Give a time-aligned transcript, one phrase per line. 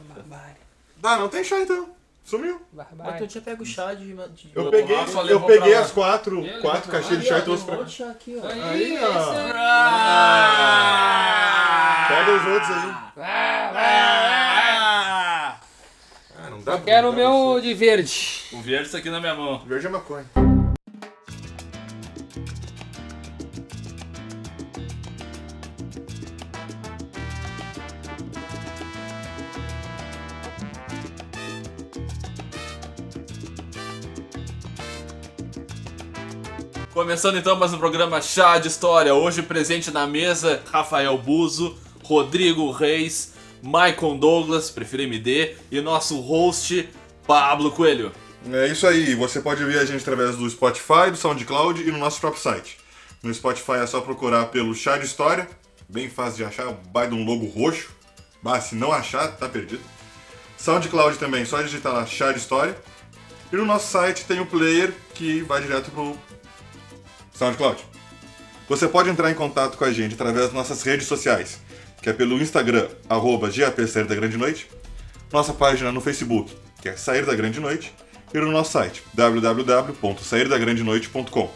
[0.00, 0.56] Barbárie.
[1.02, 1.90] Ah, não tem chá então.
[2.24, 2.60] Sumiu.
[2.72, 3.26] Mas tu Barbárie.
[3.26, 4.14] tinha pego o chá de.
[4.14, 4.50] de...
[4.54, 7.42] Eu O peguei, Rafa eu peguei as quatro, Ele quatro caixinhas de Ah, chá e
[7.42, 8.46] trouxe pra chá aqui, ó.
[8.46, 9.34] Aí, Aí, ó.
[11.98, 12.94] é- Pega os outros aí.
[13.18, 15.56] Ah, ah,
[16.38, 18.42] Ah, não dá Eu pra quero o meu de verde.
[18.52, 19.60] O verde tá aqui na minha mão.
[19.60, 19.66] ser.
[19.66, 20.26] Verde é maconha.
[37.08, 39.14] Começando então mais um programa Chá de História.
[39.14, 46.86] Hoje presente na mesa Rafael Buzo, Rodrigo Reis, Michael Douglas, prefiro MD, e nosso host
[47.26, 48.12] Pablo Coelho.
[48.52, 51.96] É isso aí, você pode ver a gente através do Spotify, do SoundCloud e no
[51.96, 52.76] nosso próprio site.
[53.22, 55.48] No Spotify é só procurar pelo Chá de História,
[55.88, 57.88] bem fácil de achar, vai de um logo roxo.
[58.42, 59.80] Bah, se não achar, tá perdido.
[60.58, 62.76] SoundCloud também, só digitar lá Chá de História.
[63.50, 66.14] E no nosso site tem o player que vai direto pro
[67.38, 67.82] SoundCloud.
[68.68, 71.60] Você pode entrar em contato com a gente através das nossas redes sociais,
[72.02, 74.68] que é pelo Instagram, arroba GAP Sair da Grande Noite,
[75.32, 77.94] nossa página no Facebook, que é Sair da Grande Noite,
[78.34, 81.50] e no nosso site, www.sairdagrandenoite.com.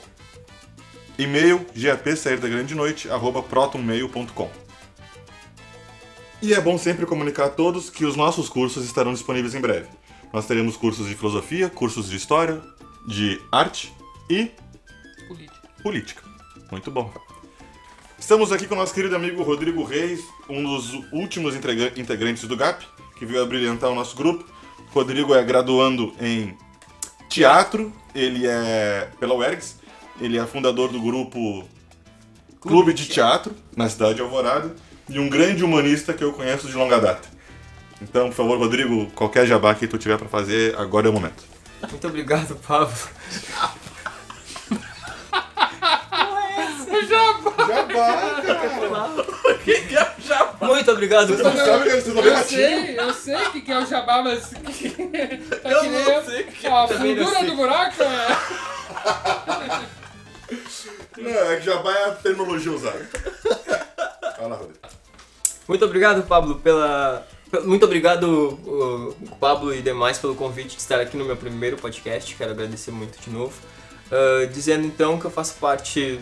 [1.18, 4.50] E-mail, gapsairdagrandenoite.protonmail.com.
[6.40, 9.86] E é bom sempre comunicar a todos que os nossos cursos estarão disponíveis em breve.
[10.32, 12.60] Nós teremos cursos de filosofia, cursos de história,
[13.06, 13.92] de arte
[14.30, 14.50] e
[15.82, 16.22] Política.
[16.70, 17.12] Muito bom.
[18.18, 22.56] Estamos aqui com o nosso querido amigo Rodrigo Reis, um dos últimos integra- integrantes do
[22.56, 22.84] GAP,
[23.18, 24.44] que veio a brilhantar o nosso grupo.
[24.94, 26.56] Rodrigo é graduando em
[27.28, 29.76] teatro, ele é pela UERGS,
[30.20, 31.64] ele é fundador do grupo
[32.60, 34.74] Clube de Teatro, na cidade de Alvorada,
[35.08, 37.28] e um grande humanista que eu conheço de longa data.
[38.00, 41.42] Então, por favor, Rodrigo, qualquer jabá que tu tiver para fazer, agora é o momento.
[41.90, 42.94] Muito obrigado, Pablo.
[48.06, 49.54] Jabá, cara!
[49.54, 50.66] O que que é o jabá?
[50.66, 52.00] Muito obrigado, Vocês não sabem Eu
[52.44, 54.50] sei, eu sei o que, que é o jabá, mas.
[55.62, 57.50] tá Eu que nem não sei o que A também não fundura sei.
[57.50, 58.36] do buraco é.
[61.18, 63.08] Não, é que jabá é a terminologia usada.
[64.38, 64.78] Vai lá, Rodrigo.
[65.68, 67.26] Muito obrigado, Pablo, pela.
[67.50, 68.58] pe- Muito obrigado,
[69.40, 72.34] Pablo e demais, pelo convite de estar aqui no meu primeiro podcast.
[72.34, 73.54] Quero agradecer muito de novo.
[74.10, 76.20] Ah, dizendo então que eu faço parte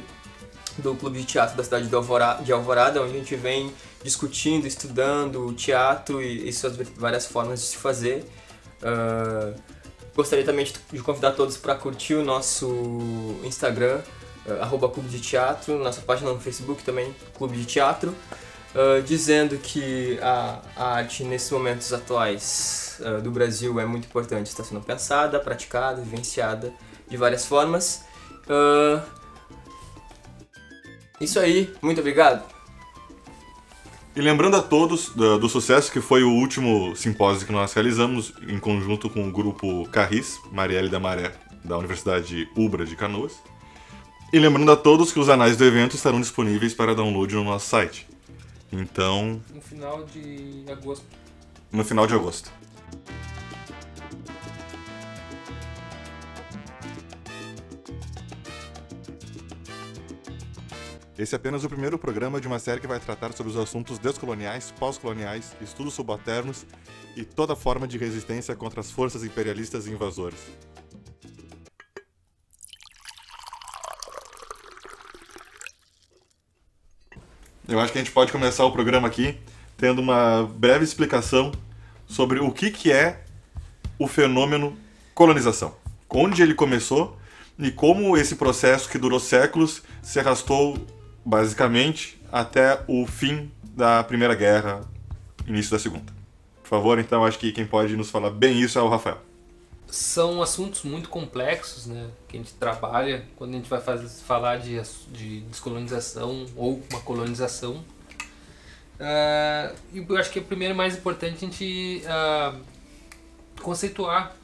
[0.80, 4.66] do Clube de Teatro da cidade de Alvorada, de Alvorada, onde a gente vem discutindo,
[4.66, 8.24] estudando o teatro e, e suas várias formas de se fazer.
[8.82, 9.52] Ah,
[10.14, 12.68] gostaria também de, convidar todos para curtir o nosso
[13.44, 14.00] Instagram,
[14.60, 18.14] arroba Clube de Teatro, nossa página no Facebook também, Clube de Teatro.
[18.72, 24.46] Uh, dizendo que a, a arte nesses momentos atuais uh, do Brasil é muito importante,
[24.46, 26.72] está sendo pensada, praticada, vivenciada
[27.08, 28.04] de várias formas.
[28.46, 29.02] Uh,
[31.20, 32.42] isso aí, muito obrigado.
[34.14, 38.32] E lembrando a todos do, do sucesso que foi o último simpósio que nós realizamos
[38.48, 41.32] em conjunto com o grupo Carris, Marielle da Maré,
[41.64, 43.34] da Universidade Ubra de Canoas.
[44.32, 47.68] E lembrando a todos que os anais do evento estarão disponíveis para download no nosso
[47.68, 48.06] site.
[48.72, 51.04] Então, No final de agosto.
[51.72, 52.52] no final de agosto.
[61.20, 63.98] Esse é apenas o primeiro programa de uma série que vai tratar sobre os assuntos
[63.98, 66.64] descoloniais, pós-coloniais, estudos subalternos
[67.14, 70.38] e toda forma de resistência contra as forças imperialistas e invasoras.
[77.68, 79.38] Eu acho que a gente pode começar o programa aqui
[79.76, 81.52] tendo uma breve explicação
[82.06, 83.24] sobre o que, que é
[83.98, 84.74] o fenômeno
[85.14, 85.76] colonização.
[86.08, 87.18] Onde ele começou
[87.58, 90.78] e como esse processo que durou séculos se arrastou
[91.30, 94.80] basicamente até o fim da Primeira Guerra,
[95.46, 96.12] início da Segunda.
[96.62, 99.18] Por favor, então, acho que quem pode nos falar bem isso é o Rafael.
[99.88, 102.08] São assuntos muito complexos, né?
[102.28, 104.80] Que a gente trabalha quando a gente vai fazer, falar de,
[105.12, 107.82] de descolonização ou uma colonização.
[109.92, 112.54] E eu acho que é primeiro mais importante a gente ah,
[113.62, 114.34] conceituar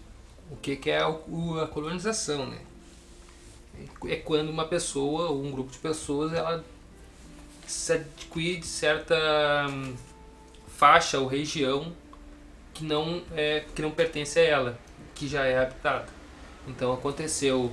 [0.51, 2.59] o que, que é o- o- a colonização, né?
[4.07, 6.65] É quando uma pessoa ou um grupo de pessoas ela
[7.67, 9.17] se adquire de certa
[9.71, 9.95] hum,
[10.69, 11.93] faixa ou região
[12.75, 14.79] que não é que não pertence a ela,
[15.15, 16.07] que já é habitada.
[16.69, 17.73] Então aconteceu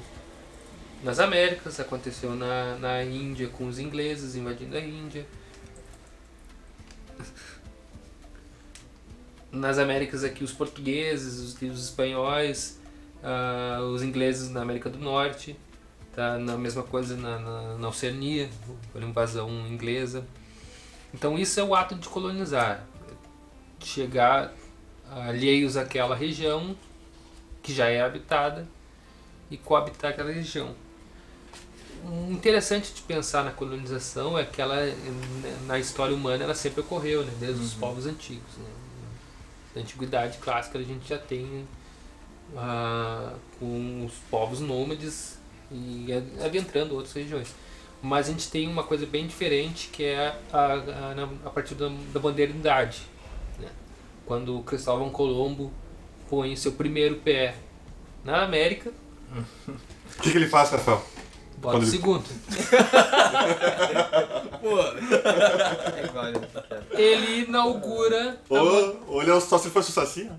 [1.04, 5.26] nas Américas, aconteceu na, na Índia com os ingleses invadindo a Índia.
[9.54, 12.80] nas Américas aqui os portugueses, os, os espanhóis,
[13.24, 15.56] ah, os ingleses na América do Norte,
[16.16, 16.38] tá?
[16.38, 18.50] na mesma coisa na, na, na Oceania,
[18.96, 20.26] a invasão inglesa.
[21.14, 22.86] Então isso é o ato de colonizar,
[23.80, 24.54] chegar
[25.12, 26.76] alheios àquela região
[27.62, 28.68] que já é habitada
[29.50, 30.76] e coabitar aquela região.
[32.04, 34.76] O interessante de pensar na colonização é que ela,
[35.66, 37.32] na história humana, ela sempre ocorreu, né?
[37.40, 38.58] desde os povos antigos.
[38.58, 38.70] Né?
[39.76, 41.66] Na antiguidade clássica a gente já tem
[42.58, 45.38] ah, com os povos nômades
[45.72, 46.08] e
[46.44, 47.54] adentrando outras regiões.
[48.02, 51.14] Mas a gente tem uma coisa bem diferente que é a, a,
[51.46, 53.02] a partir da, da modernidade.
[53.60, 53.70] Né?
[54.26, 55.72] Quando Cristóvão Colombo
[56.30, 57.56] põe seu primeiro pé
[58.24, 58.92] na América.
[59.36, 61.04] O que, que ele faz, Rafael?
[61.58, 62.24] Bota o Quando segundo.
[64.62, 66.42] Pô, É né?
[66.92, 68.42] Ele inaugura.
[68.50, 70.36] a ou ele é só se fosse o Saci, né?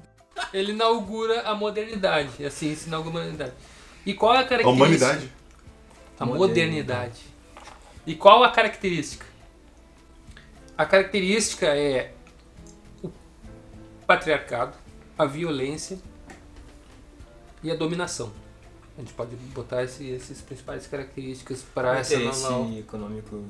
[0.52, 2.44] ele inaugura a modernidade.
[2.44, 3.52] A ciência inaugura a modernidade.
[4.06, 4.84] E qual é a A característica?
[4.84, 5.32] humanidade.
[6.18, 7.20] A modernidade.
[8.06, 9.26] E qual a característica?
[10.76, 12.12] A característica é
[13.02, 13.10] o
[14.06, 14.76] patriarcado,
[15.16, 15.98] a violência
[17.62, 18.32] e a dominação.
[18.96, 22.78] A gente pode botar esse, essas principais características para essa interesse nova...
[22.78, 23.44] econômico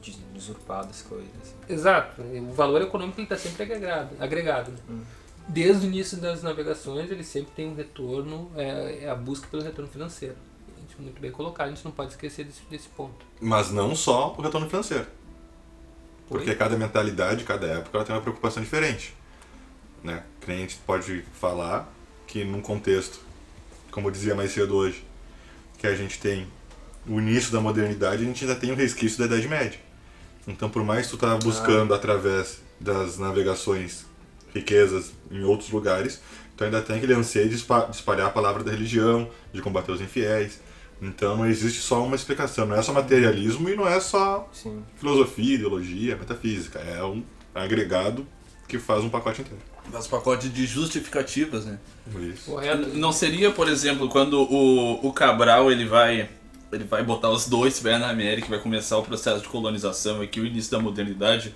[0.00, 1.54] de usurpar as coisas.
[1.68, 2.22] Exato.
[2.22, 4.16] O valor econômico está sempre agregado.
[4.18, 4.78] agregado né?
[4.88, 5.02] Hum.
[5.52, 9.64] Desde o início das navegações, ele sempre tem um retorno, é, é a busca pelo
[9.64, 10.36] retorno financeiro.
[10.76, 13.26] A gente muito bem colocado, a gente não pode esquecer desse, desse ponto.
[13.40, 15.06] Mas não só o retorno financeiro.
[16.28, 19.12] Porque cada mentalidade, cada época, ela tem uma preocupação diferente.
[20.04, 20.22] Né?
[20.46, 21.92] A gente pode falar
[22.28, 23.18] que num contexto,
[23.90, 25.04] como eu dizia mais cedo hoje,
[25.78, 26.46] que a gente tem
[27.08, 29.80] o início da modernidade, a gente ainda tem o resquício da Idade Média.
[30.46, 34.08] Então, por mais que tu tá buscando através das navegações
[34.54, 36.20] riquezas em outros lugares,
[36.56, 39.92] tu ainda tem aquele anseio de espa- de espalhar a palavra da religião, de combater
[39.92, 40.60] os infiéis.
[41.02, 44.82] Então, não existe só uma explicação, não é só materialismo e não é só Sim.
[44.96, 46.78] filosofia, ideologia, metafísica.
[46.78, 47.22] É um
[47.54, 48.26] agregado
[48.68, 49.62] que faz um pacote inteiro.
[49.90, 51.78] faz pacote de justificativas, né?
[52.32, 52.50] Isso.
[52.50, 52.88] Correto?
[52.90, 56.28] Não seria, por exemplo, quando o, o Cabral ele vai
[56.72, 60.20] ele vai botar os dois pés na América e vai começar o processo de colonização
[60.20, 61.52] aqui, o início da modernidade.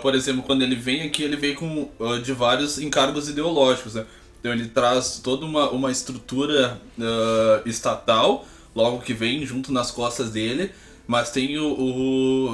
[0.00, 4.06] Por exemplo, quando ele vem aqui, ele vem com ah, de vários encargos ideológicos, né?
[4.40, 10.30] Então ele traz toda uma, uma estrutura ah, estatal, logo que vem junto nas costas
[10.30, 10.70] dele,
[11.06, 11.72] mas tem o,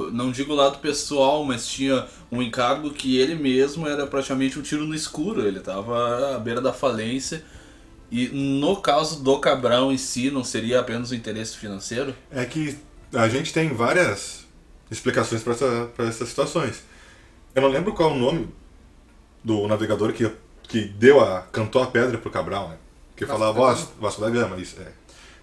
[0.07, 4.59] o- não digo o lado pessoal, mas tinha um encargo que ele mesmo era praticamente
[4.59, 7.45] um tiro no escuro, ele estava à beira da falência.
[8.11, 12.15] E no caso do Cabral em si, não seria apenas o interesse financeiro?
[12.31, 12.77] É que
[13.15, 14.47] a gente tem várias
[14.91, 16.83] explicações para essa, essas situações.
[17.59, 18.49] Eu não lembro qual é o nome
[19.43, 20.31] do navegador que,
[20.63, 21.43] que deu a.
[21.51, 22.77] cantou a pedra pro Cabral, né?
[23.17, 23.75] Que Vasco falava, ó.
[24.01, 24.93] Vasco da Gama, isso é.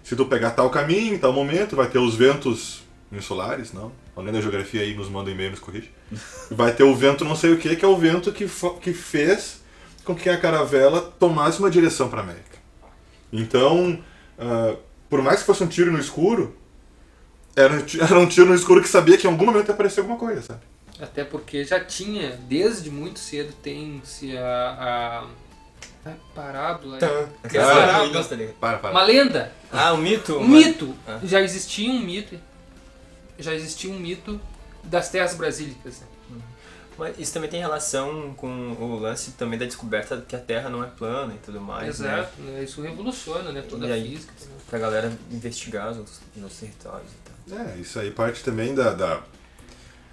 [0.02, 3.92] Se tu pegar tal caminho, em tal momento, vai ter os ventos insulares, não?
[4.14, 5.90] Alguém da geografia aí nos manda um e-mail, nos corrige.
[6.50, 8.48] Vai ter o vento não sei o que, que é o vento que,
[8.80, 9.60] que fez
[10.02, 12.56] com que a caravela tomasse uma direção para América.
[13.30, 14.02] Então,
[14.38, 14.74] ah,
[15.10, 16.56] por mais que fosse um tiro no escuro,
[17.54, 20.18] era era um tiro no escuro que sabia que em algum momento ia aparecer alguma
[20.18, 20.60] coisa, sabe?
[21.00, 25.26] Até porque já tinha, desde muito cedo, tem-se a.
[26.06, 26.10] a...
[26.10, 26.98] a parábola.
[26.98, 27.06] Tá.
[27.44, 28.24] Aquela Ah, parábola.
[28.24, 28.54] tá ligado?
[28.56, 28.90] Para, para.
[28.92, 29.52] Uma lenda.
[29.72, 30.36] Ah, o mito?
[30.38, 30.94] Um mito.
[31.06, 31.20] Ah.
[31.22, 32.38] Já existia um mito.
[33.38, 34.40] Já existia um mito
[34.84, 36.00] das terras brasílicas.
[36.00, 36.06] né?
[36.98, 40.82] Mas isso também tem relação com o lance também da descoberta que a Terra não
[40.82, 42.14] é plana e tudo mais, né?
[42.20, 42.40] Exato.
[42.40, 42.64] né?
[42.64, 43.62] Isso revoluciona né?
[43.68, 44.16] toda E a aí?
[44.16, 44.32] física.
[44.46, 44.52] né?
[44.70, 47.58] Pra galera investigar os outros, os outros territórios e tal.
[47.66, 49.20] É, isso aí parte também da, da-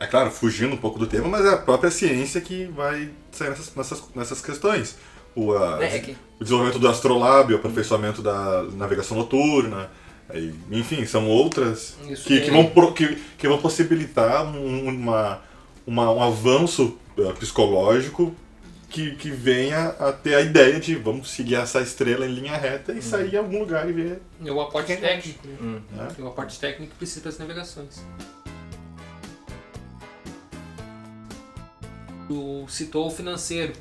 [0.03, 3.49] É claro, fugindo um pouco do tema, mas é a própria ciência que vai sair
[3.49, 4.97] nessas, nessas, nessas questões.
[5.35, 9.89] O, a- É, é que- o desenvolvimento do astrolábio, o aperfeiçoamento da navegação noturna,
[10.29, 14.87] aí, enfim, são outras Isso que, é- que, vão, pro- que, que vão possibilitar um,
[14.89, 15.41] uma,
[15.87, 18.35] uma- um avanço eh, psicológico
[18.89, 22.93] que, que venha a ter a ideia de vamos seguir essa estrela em linha reta
[22.93, 24.21] e sair em algum lugar e ver.
[24.45, 25.47] É o aporte técnico.
[25.47, 25.55] né?
[25.61, 25.81] Hum.
[26.19, 28.03] É o aporte técnico que precisa das navegações.
[32.27, 33.73] Tu citou o financeiro.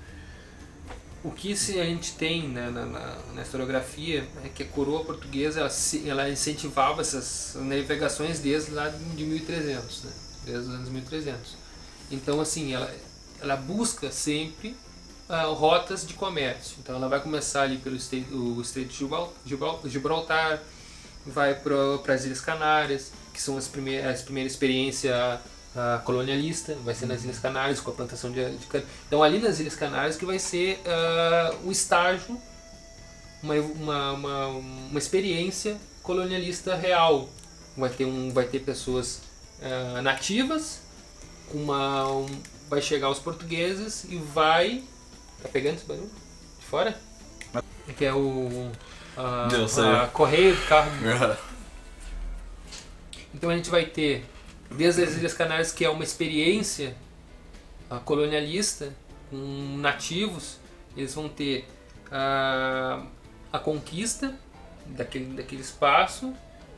[1.25, 5.05] O que se a gente tem né, na, na, na historiografia é que a coroa
[5.05, 5.71] portuguesa ela,
[6.05, 10.13] ela incentivava essas navegações desde lá de 1300, né?
[10.45, 11.57] desde os anos 1300.
[12.11, 12.93] Então, assim, ela,
[13.41, 14.77] ela busca sempre
[15.29, 16.77] ah, rotas de comércio.
[16.81, 17.97] Então, ela vai começar ali pelo
[18.33, 20.61] o Estreito de Gibral- Gibral- Gibraltar,
[21.25, 25.41] vai para as Ilhas Canárias, que são as primeiras, as primeiras experiência
[25.77, 28.85] ah, colonialista, vai ser nas Ilhas Canárias com a plantação de, de cana.
[29.07, 32.41] Então ali nas Ilhas Canárias que vai ser ah, o estágio,
[33.43, 37.29] uma, uma, uma, uma experiência colonialista real.
[37.77, 39.21] Vai ter, um, vai ter pessoas
[39.63, 40.81] ah, nativas,
[41.51, 44.83] com uma, um- vai chegar os portugueses e vai...
[45.43, 46.11] Tá pegando esse barulho?
[46.59, 46.99] De fora?
[47.97, 48.71] Que é o...
[49.17, 50.09] A, Deu, a saiu.
[50.09, 50.91] correio do carro
[53.35, 54.25] então a gente vai ter,
[54.77, 56.95] desde as Ilhas Canárias, que é uma experiência
[57.91, 58.95] ah, colonialista
[59.31, 60.59] com nativos,
[60.97, 61.67] eles vão ter
[62.11, 63.05] ah,
[63.53, 64.35] a conquista
[64.87, 66.33] daquele, daquele espaço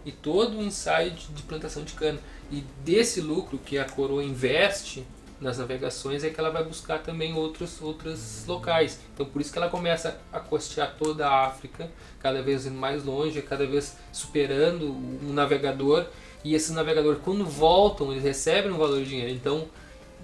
[0.04, 2.18] e todo o ensaio de, de plantação de cana.
[2.50, 5.04] E desse lucro que a coroa investe
[5.40, 9.00] nas navegações é que ela vai buscar também outros, outros locais.
[9.12, 13.04] Então por isso que ela começa a costear toda a África, cada vez indo mais
[13.04, 16.06] longe, cada vez superando um navegador.
[16.44, 19.32] E esses navegadores, quando voltam, eles recebem um valor de dinheiro.
[19.32, 19.66] Então,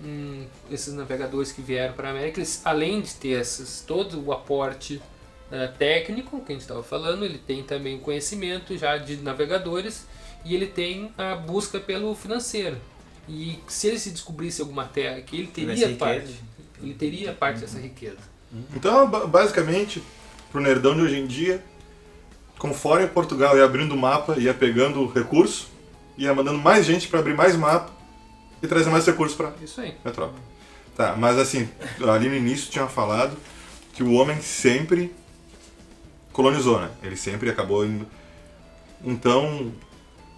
[0.05, 4.31] hum, esses navegadores que vieram para a América, eles, além de ter esses, todo o
[4.33, 5.01] aporte
[5.51, 10.07] eh, técnico que a gente estava falando, ele tem também o conhecimento já de navegadores
[10.45, 12.77] e ele tem a busca pelo financeiro.
[13.29, 16.41] E se ele se descobrisse alguma terra que ele teria parte,
[16.83, 18.19] ele teria parte dessa riqueza.
[18.75, 20.03] Então, ba- basicamente,
[20.53, 21.63] pro nerdão de hoje em dia,
[22.59, 25.69] conforme Portugal ia abrindo o mapa, ia pegando recurso,
[26.25, 27.91] ia mandando mais gente para abrir mais mapa
[28.63, 29.97] e trazer mais recursos para Isso aí.
[30.05, 30.35] a tropa.
[30.97, 31.69] Tá, mas assim,
[32.07, 33.37] ali no início tinha falado
[33.95, 35.15] que o homem sempre
[36.33, 36.91] colonizou, né?
[37.03, 38.07] Ele sempre acabou indo.
[39.03, 39.73] Então,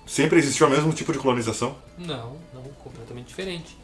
[0.07, 1.77] sempre existiu o mesmo tipo de colonização.
[1.99, 3.77] Não, não, completamente diferente.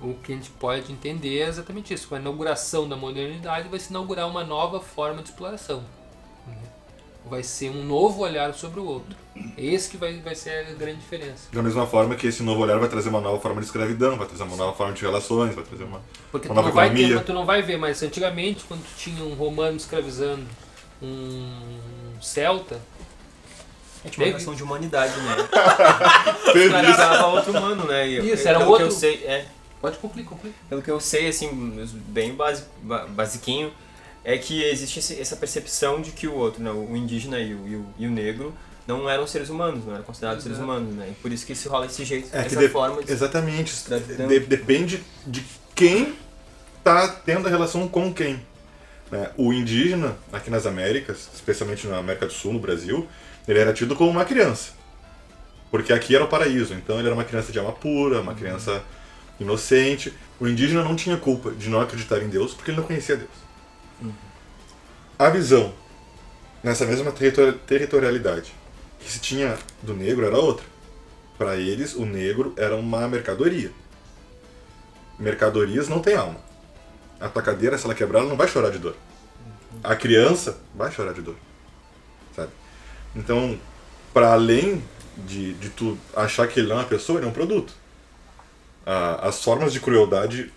[0.00, 2.08] O que a gente pode entender é exatamente isso.
[2.08, 5.84] Com a inauguração da modernidade vai se inaugurar uma nova forma de exploração.
[6.46, 6.56] né?
[7.24, 9.16] Vai ser um novo olhar sobre o outro.
[9.56, 11.48] Esse que vai, vai ser a grande diferença.
[11.52, 14.26] Da mesma forma que esse novo olhar vai trazer uma nova forma de escravidão, vai
[14.26, 16.00] trazer uma nova forma de relações, vai trazer uma.
[16.30, 17.24] Porque tu Uma não, nova vai ter, economia.
[17.24, 20.44] tu não vai ver, mas antigamente, quando tu tinha um romano escravizando
[21.00, 21.50] um
[22.20, 22.80] celta,
[24.04, 25.36] É tipo uma questão de humanidade, né?
[26.54, 28.08] Escravizava outro humano, né?
[28.08, 29.46] E, Isso, era pelo outro- Que eu sei, é,
[29.80, 30.54] pode concluir, concluir.
[30.68, 31.48] pelo que eu sei, assim,
[32.08, 33.72] bem basi, ba- basiquinho,
[34.24, 37.68] é que existe esse- essa percepção de que o outro, né, o indígena e o,
[37.68, 38.54] e o, e o negro,
[38.86, 40.70] não eram seres humanos, não eram considerados seres Exato.
[40.72, 41.08] humanos, né?
[41.10, 43.12] E por isso que se rola esse jeito, É que essa de- forma de...
[43.12, 43.72] Exatamente.
[44.28, 46.14] De- depende de quem
[46.82, 48.40] tá tendo a relação com quem.
[49.10, 49.30] né?
[49.36, 53.06] O indígena, aqui nas Américas, especialmente na América do Sul, no Brasil,
[53.46, 54.72] ele era tido como uma criança.
[55.70, 56.74] Porque aqui era o paraíso.
[56.74, 58.82] Então ele era uma criança de alma pura, uma criança
[59.38, 60.12] inocente.
[60.40, 63.30] O indígena não tinha culpa de não acreditar em Deus porque ele não conhecia Deus.
[65.18, 65.74] A visão
[66.62, 68.52] nessa mesma territori- territorialidade
[69.00, 70.64] que se tinha do negro era outra.
[71.36, 73.70] Para eles, o negro era uma mercadoria.
[75.18, 76.40] Mercadorias não têm alma.
[77.20, 78.96] A tua cadeira, se ela quebrar, ela não vai chorar de dor.
[79.82, 81.36] A criança vai chorar de dor.
[82.34, 82.50] Sabe?
[83.14, 83.58] Então,
[84.12, 84.82] para além
[85.16, 87.74] de, de tu achar que ele não é uma pessoa, ele é um produto.
[88.84, 90.52] As formas de crueldade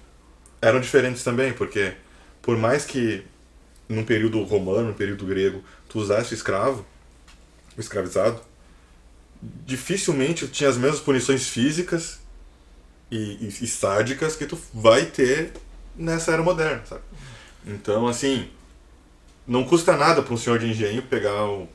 [0.61, 1.93] eram diferentes também, porque
[2.41, 3.25] por mais que
[3.87, 6.85] num período romano, num período grego, tu usasse escravo,
[7.77, 8.41] escravizado,
[9.41, 12.19] dificilmente tinha as mesmas punições físicas
[13.11, 15.53] e, e, e sádicas que tu vai ter
[15.95, 17.01] nessa era moderna, sabe?
[17.65, 18.49] Então, assim,
[19.47, 21.67] não custa nada para um senhor de engenho pegar o,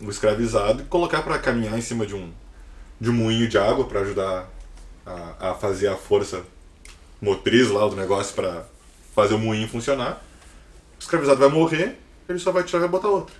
[0.00, 2.32] o escravizado e colocar para caminhar em cima de um,
[3.00, 4.48] de um moinho de água para ajudar
[5.04, 6.42] a, a fazer a força
[7.20, 8.64] motriz lá do negócio para
[9.14, 10.22] fazer o moinho funcionar.
[10.98, 11.98] O escravizado vai morrer,
[12.28, 13.34] ele só vai tirar e vai botar outro.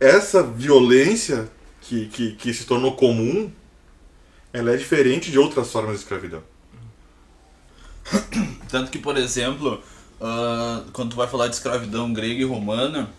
[0.00, 1.48] Essa violência
[1.80, 3.50] que, que, que se tornou comum,
[4.52, 6.42] ela é diferente de outras formas de escravidão.
[8.68, 9.82] Tanto que, por exemplo,
[10.20, 13.10] ah, quando tu vai falar de escravidão grega e romana,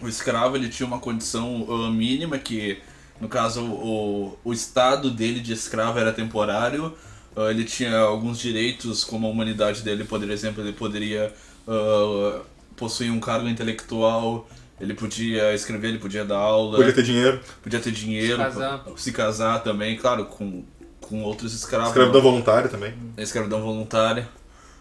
[0.00, 2.78] o escravo ele tinha uma condição ah, mínima que,
[3.20, 6.96] no caso, o, o estado dele de escravo era temporário.
[7.36, 11.32] ah, ele tinha alguns direitos, como a humanidade dele, por exemplo, ele poderia
[11.66, 12.40] ah,
[12.76, 14.48] possuir um cargo intelectual,
[14.80, 18.84] ele podia escrever, ele podia dar aula, Podia ter dinheiro, podia ter dinheiro, Se casar.
[18.96, 20.62] se casar também, claro, com,
[21.00, 21.88] com outros escravos.
[21.88, 22.92] escravidão voluntária também.
[23.16, 24.28] escravidão voluntária.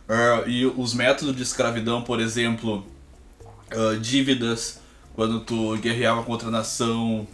[0.08, 2.86] Ah, e os métodos de escravidão, por exemplo,
[3.72, 4.80] ah, dívidas,
[5.16, 7.26] quando tu guerreava contra a nação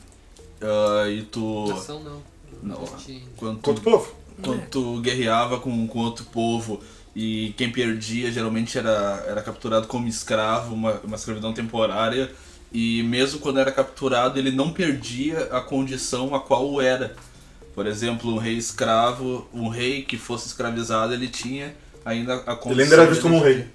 [0.61, 1.65] ah, e tu.
[1.69, 2.21] Nação não.
[2.63, 4.15] Não, Existe- quando tu, Quanto povo?
[4.43, 6.79] quando tu guerreava com, com outro povo
[7.15, 12.31] e quem perdia geralmente era, era capturado como escravo, uma, uma escravidão temporária.
[12.73, 17.15] E mesmo quando era capturado, ele não perdia a condição a qual era.
[17.75, 21.73] Por exemplo, um rei escravo, um rei que fosse escravizado, ele tinha
[22.05, 22.71] ainda a condição.
[22.71, 23.67] Ele ainda era visto como um rei.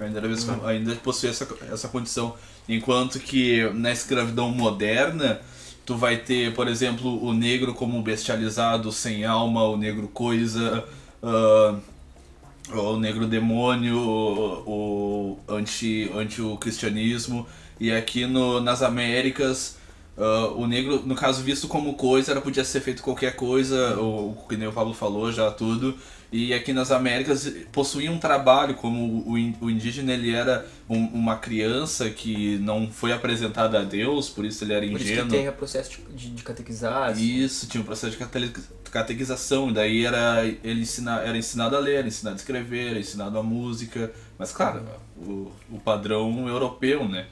[0.00, 2.34] Ainda, era visto como- ainda possuía essa, essa condição.
[2.68, 5.40] Enquanto que na escravidão moderna,
[5.84, 10.84] tu vai ter, por exemplo, o negro como bestializado, sem alma, o negro coisa,
[11.22, 11.76] ah,
[12.72, 17.46] o negro demônio, o, o anti, anti o cristianismo.
[17.78, 19.76] E aqui no, nas Américas,
[20.16, 24.30] ah, o negro, no caso, visto como coisa, era, podia ser feito qualquer coisa, o,
[24.30, 25.94] o que nem o Pablo falou já tudo.
[26.32, 31.36] E aqui nas Américas possuía um trabalho, como o, o indígena ele era um- uma
[31.36, 35.30] criança que não foi apresentada a Deus, por isso ele era Por isso que ingênuo.
[35.30, 37.10] tem o processo de, de, de catequizar.
[37.10, 37.22] assim.
[37.24, 38.18] Isso, tinha um processo de
[38.94, 43.36] catequização, daí era ele ensina, era ensinado a ler, era ensinado a escrever, era ensinado
[43.36, 44.82] a música, mas claro,
[45.16, 47.26] o, o padrão europeu, né?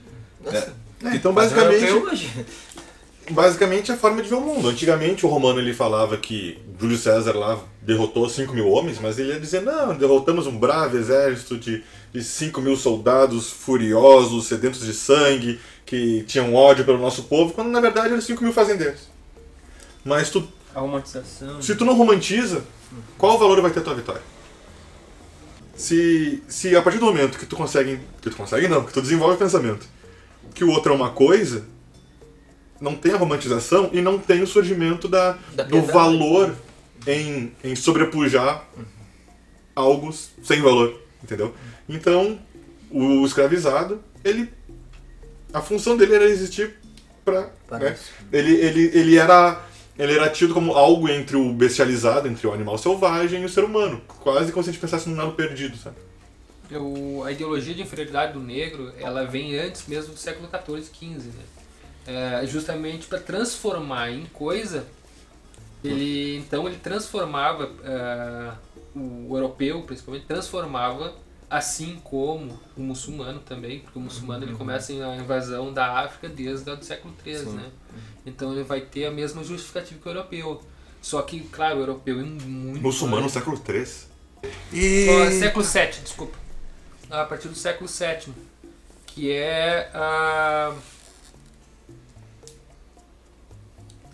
[0.45, 2.19] Nossa, É, então, mas basicamente, europeu
[3.31, 4.69] basicamente é a forma de ver o mundo.
[4.69, 9.29] Antigamente o romano ele falava que Júlio César lá derrotou 5 mil homens, mas ele
[9.29, 14.93] ia dizer, não, derrotamos um bravo exército de, de 5 mil soldados furiosos, sedentos de
[14.93, 19.11] sangue, que tinham ódio pelo nosso povo, quando na verdade eram 5 mil fazendeiros.
[20.05, 21.61] Mas tu, A romantização.
[21.61, 22.63] se tu não romantiza,
[23.19, 24.23] qual valor vai ter a tua vitória?
[25.77, 29.03] Se, se a partir do momento que tu consegue, que tu consegue não, que tu
[29.03, 29.87] desenvolve o pensamento,
[30.55, 31.65] que o outro é uma coisa,
[32.81, 36.55] não tem a romantização e não tem o surgimento da, Da do valor
[37.07, 38.65] em, em sobrepujar
[39.75, 40.13] algo
[40.43, 41.55] sem valor, entendeu?
[41.89, 42.39] Então,
[42.91, 44.53] o escravizado, ele
[45.53, 46.77] a função dele era existir
[47.25, 47.51] para
[47.93, 48.11] isso.
[48.33, 49.61] ele, ele, ele era
[49.99, 53.65] ele era tido como algo entre o bestializado, entre o animal selvagem e o ser
[53.65, 55.97] humano, quase como se a gente pensasse num lado perdido, sabe?
[56.71, 61.29] Eu- a ideologia de inferioridade do negro, ela vem antes mesmo do século XIV, XV,
[61.29, 61.45] né?
[62.07, 64.87] É, justamente para transformar em coisa,
[65.85, 68.51] ele então ele transformava é,
[68.97, 71.15] o europeu, principalmente transformava
[71.51, 76.71] assim como o muçulmano também, porque o muçulmano ele começa a invasão da África desde
[76.71, 77.67] o século XIII, né?
[78.25, 80.63] Então ele vai ter a mesma justificativa que o europeu.
[81.01, 83.35] Só que, claro, o europeu é muito Muçulmano no antes.
[83.35, 84.13] século III.
[84.73, 86.39] E século VII, desculpa.
[87.11, 88.33] A partir do século VII,
[89.07, 90.73] que é a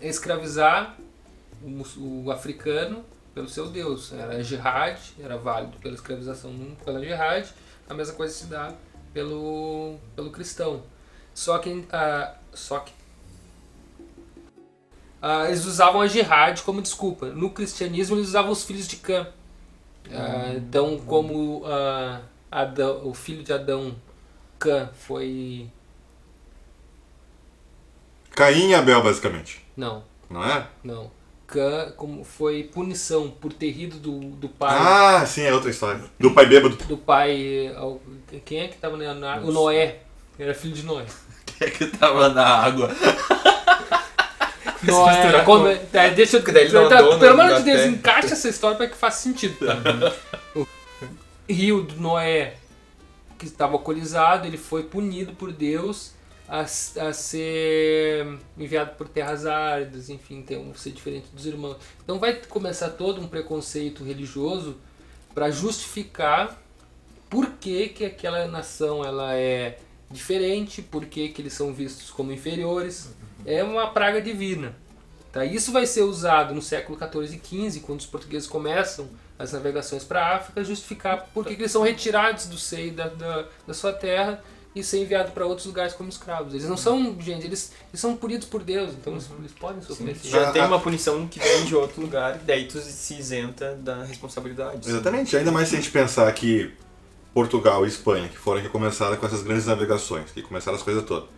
[0.01, 0.97] escravizar
[1.61, 4.11] o, o africano pelo seu Deus.
[4.13, 7.47] Era jihad, era válido pela escravização pela jihad.
[7.87, 8.73] A mesma coisa se dá
[9.13, 10.83] pelo, pelo cristão.
[11.33, 12.91] Só que, ah, só que
[15.21, 17.27] ah, eles usavam a jihad como desculpa.
[17.27, 19.27] No cristianismo eles usavam os filhos de Cã.
[20.11, 23.95] Ah, então, como ah, Adão, o filho de Adão,
[24.57, 25.67] Cã, foi.
[28.31, 29.65] Caim e Abel, basicamente.
[29.75, 30.67] Não, Não é?
[30.83, 31.11] não.
[31.47, 34.77] Cã como foi punição por ter rido do, do pai.
[34.79, 36.03] Ah, sim, é outra história.
[36.19, 36.75] Do pai bêbado.
[36.75, 37.73] Do pai.
[38.45, 39.13] Quem é que tava na.
[39.15, 39.99] na- o Noé.
[40.37, 41.05] Era filho de Noé.
[41.57, 42.89] Quem é que tava na água?
[44.85, 46.43] Quando, com- é, deixa eu.
[46.83, 49.57] Não tá, andou pelo amor de Deus, encaixa essa história para que faça sentido.
[49.65, 49.75] Tá?
[50.55, 50.65] o
[51.49, 52.55] rio do Noé,
[53.37, 56.13] que estava alcoolizado, ele foi punido por Deus
[56.47, 61.77] a, a ser enviado por terras áridas, enfim, ter um, ser diferente dos irmãos.
[62.03, 64.77] Então vai começar todo um preconceito religioso
[65.33, 66.59] para justificar
[67.29, 69.77] por que, que aquela nação ela é
[70.09, 73.11] diferente, por que, que eles são vistos como inferiores.
[73.45, 74.75] É uma praga divina.
[75.31, 75.45] Tá?
[75.45, 80.03] Isso vai ser usado no século XIV e XV, quando os portugueses começam as navegações
[80.03, 83.93] para a África, justificar por que eles são retirados do seio da, da, da sua
[83.93, 84.43] terra
[84.75, 86.53] e ser enviados para outros lugares como escravos.
[86.53, 90.11] Eles não são, gente, eles, eles são punidos por Deus, então eles, eles podem sofrer.
[90.11, 90.67] esse Já Ah, tem ah.
[90.67, 94.87] uma punição que vem de outro lugar, e daí tu se isenta da responsabilidade.
[94.87, 95.35] Exatamente.
[95.37, 96.71] Ainda mais se a gente pensar que
[97.33, 101.03] Portugal e Espanha, que foram que começaram com essas grandes navegações, que começaram as coisas
[101.03, 101.29] todas,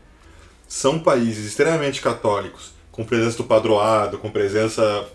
[0.71, 5.05] são países extremamente católicos, com presença do padroado, com presença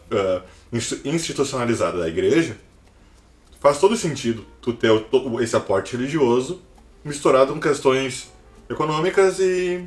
[0.71, 2.59] insti- institucionalizada da igreja,
[3.59, 4.93] faz todo sentido tu ter
[5.41, 6.61] esse aporte religioso
[7.03, 8.31] misturado com questões
[8.69, 9.83] econômicas e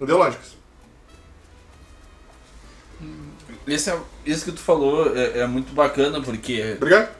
[0.00, 0.56] ideológicas.
[3.64, 6.72] Esse é, isso que tu falou é, é muito bacana, porque.
[6.76, 7.14] Obrigado.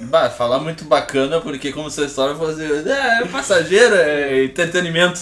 [0.00, 2.62] Bah, falar muito bacana, porque como se a história fosse.
[2.62, 5.20] É, é passageira, é entretenimento.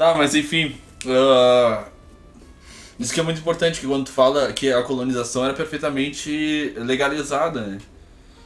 [0.00, 0.74] Tá, mas enfim.
[1.06, 1.84] ah,
[2.98, 7.60] isso que é muito importante, que quando tu fala que a colonização era perfeitamente legalizada,
[7.60, 7.78] né?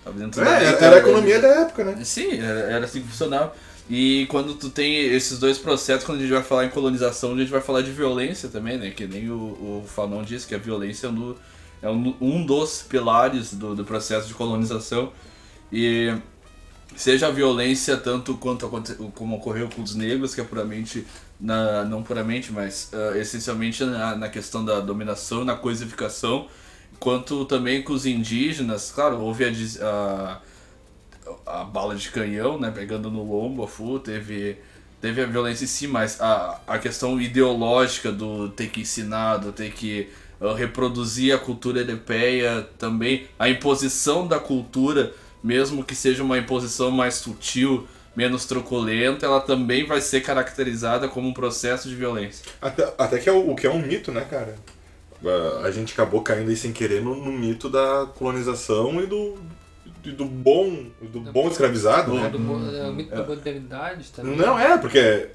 [0.03, 2.05] Tava dentro da É, lei, era, era a economia da época, né?
[2.05, 3.53] Sim, era, era assim que funcionava.
[3.89, 7.37] E quando tu tem esses dois processos, quando a gente vai falar em colonização, a
[7.37, 8.91] gente vai falar de violência também, né?
[8.91, 11.37] Que nem o, o Fanon disse, que a violência é um,
[11.81, 15.13] é um, um dos pilares do, do processo de colonização.
[15.73, 16.13] E
[16.97, 18.69] seja a violência tanto quanto
[19.15, 21.07] como ocorreu com os negros, que é puramente,
[21.41, 26.49] na, não puramente, mas ah, essencialmente na, na questão da dominação, na coisificação,
[26.99, 30.41] quanto também com os indígenas, claro, houve a,
[31.47, 34.59] a, a bala de canhão, né, pegando no lombo, a teve,
[35.01, 39.53] teve a violência em si, mas a, a questão ideológica do ter que ensinar, do
[39.53, 40.09] ter que
[40.41, 46.91] ah, reproduzir a cultura europeia também, a imposição da cultura, mesmo que seja uma imposição
[46.91, 52.45] mais sutil, menos truculenta, ela também vai ser caracterizada como um processo de violência.
[52.61, 54.55] Até, até que é o, o que é um mito, né, cara?
[55.63, 59.39] A gente acabou caindo aí sem querer no, no mito da colonização e do,
[60.05, 62.29] e do bom do bom escravizado, né?
[62.29, 62.39] Do,
[62.77, 64.37] é, o mito da modernidade também.
[64.37, 65.29] Não é, porque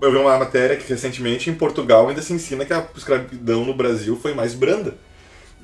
[0.00, 3.74] eu vi uma matéria que recentemente em Portugal ainda se ensina que a escravidão no
[3.74, 4.94] Brasil foi mais branda.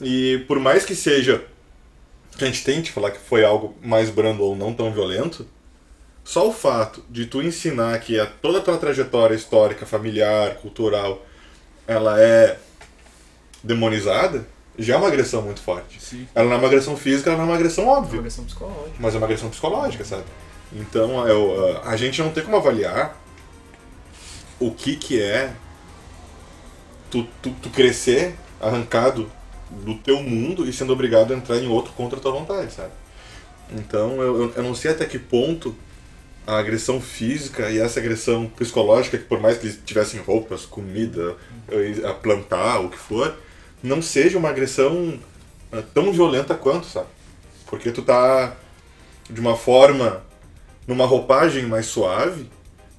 [0.00, 1.44] E por mais que seja
[2.36, 5.46] que a gente tente falar que foi algo mais brando ou não tão violento,
[6.28, 11.24] só o fato de tu ensinar que a, toda a tua trajetória histórica, familiar, cultural,
[11.86, 12.58] ela é
[13.64, 14.46] demonizada,
[14.78, 15.98] já é uma agressão muito forte.
[15.98, 16.28] Sim.
[16.34, 18.96] Ela não é uma agressão física, ela não é uma agressão Uma óbvia agressão psicológica.
[19.00, 20.24] mas é uma agressão psicológica, sabe?
[20.70, 23.16] Então eu, a gente não tem como avaliar
[24.60, 25.50] o que que é
[27.10, 29.32] tu, tu, tu crescer arrancado
[29.70, 32.92] do teu mundo e sendo obrigado a entrar em outro contra a tua vontade, sabe?
[33.72, 35.74] Então eu, eu não sei até que ponto
[36.48, 41.36] a agressão física e essa agressão psicológica, que por mais que eles tivessem roupas, comida,
[41.68, 43.36] eh, a plantar, o que for,
[43.82, 45.20] não seja uma agressão
[45.70, 47.08] eh, tão violenta quanto, sabe?
[47.66, 48.56] Porque tu tá
[49.28, 50.22] de uma forma,
[50.86, 52.48] numa roupagem mais suave,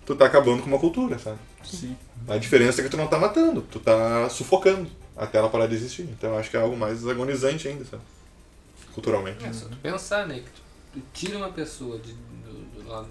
[0.06, 1.40] tu tá acabando com uma cultura, sabe?
[1.64, 1.98] Sim.
[2.28, 5.74] A diferença é que tu não tá matando, tu tá sufocando até ela parar de
[5.74, 6.04] existir.
[6.04, 8.04] Então eu acho que é algo mais agonizante ainda, sabe?
[8.94, 9.44] Culturalmente.
[9.44, 10.36] É só tu pensar, né?
[10.36, 10.62] Que tu,
[10.94, 13.08] tu tira uma pessoa de, do, do lado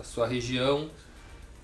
[0.00, 0.90] da, sua região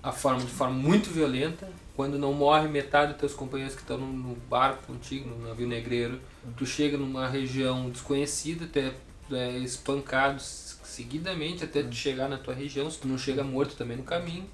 [0.01, 3.97] a forma, de forma muito violenta, quando não morre metade dos teus companheiros que estão
[3.97, 6.21] no, barco contigo, no navio negreiro,
[6.55, 8.93] tu chega numa região desconhecida, tu é,
[9.35, 13.97] é espancado seguidamente até tu chegar na tua região, se tu não chega morto também
[13.97, 14.47] no caminho.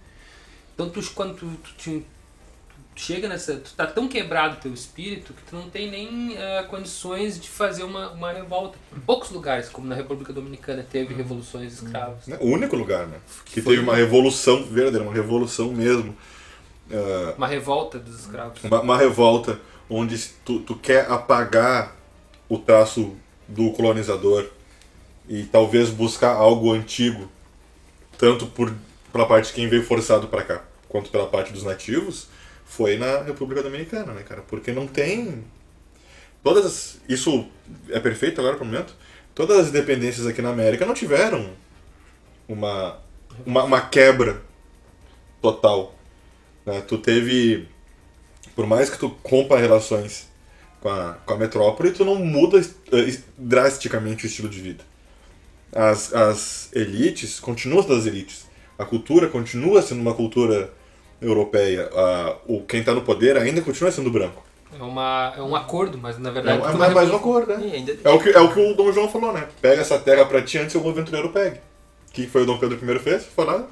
[0.73, 1.45] Então tu, quando tu,
[1.77, 2.03] tu
[2.95, 3.55] chega nessa.
[3.57, 7.83] Tu tá tão quebrado teu espírito que tu não tem nem ah, condições de fazer
[7.83, 8.77] uma, uma revolta.
[8.95, 12.27] Em poucos lugares, como na República Dominicana, teve revoluções escravas.
[12.27, 12.37] Né?
[12.39, 13.17] O único lugar, né?
[13.45, 16.15] Que Foi teve uma revolução verdadeira, uma revolução mesmo.
[16.91, 18.63] Ah, Uma revolta dos escravos.
[18.63, 21.95] uma, uma revolta onde tu, tu quer apagar
[22.49, 23.15] o traço
[23.47, 24.45] do colonizador
[25.27, 27.29] e talvez buscar algo antigo,
[28.17, 28.73] tanto por
[29.11, 32.27] pela parte de quem veio forçado para cá, quanto pela parte dos nativos,
[32.65, 34.41] foi na República Dominicana, né, cara?
[34.41, 35.43] Porque não tem
[36.43, 37.47] todas as, isso
[37.89, 38.95] é perfeito agora pro momento.
[39.35, 41.51] Todas as independências aqui na América não tiveram
[42.47, 43.01] uma
[43.45, 44.41] uma, uma quebra
[45.41, 45.95] total.
[46.65, 46.81] né?
[46.81, 47.67] Tu teve
[48.55, 50.27] por mais que tu rompa relações
[50.79, 54.83] com a, com a metrópole, tu não muda eh, drasticamente o estilo de vida.
[55.71, 58.45] As, as elites continuam sendo as elites.
[58.77, 60.71] A cultura continua sendo uma cultura
[61.23, 61.89] europeia.
[61.93, 64.43] A, o, quem está no poder ainda continua sendo branco.
[64.79, 66.61] É, uma, é um acordo, mas na É, verdade.
[66.67, 67.59] é tu mais, mais uma cor, né?
[67.61, 69.47] E ainda É o, que, é o que o Dom João falou, né?
[69.61, 71.57] Pega essa terra pra ti antes que algum aventureiro pegue.
[72.09, 73.25] O que foi o Dom Pedro I fez?
[73.25, 73.67] Foi lá,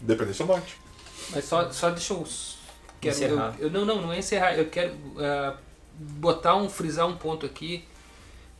[0.00, 0.76] dependência ou morte.
[1.30, 2.24] Mas só, só deixa eu.
[3.00, 3.54] Quero, Encerrar.
[3.58, 4.54] Eu, eu- não, não, não é encerrar.
[4.58, 5.54] Eu quero ah,
[5.94, 7.84] botar um, frisar um ponto aqui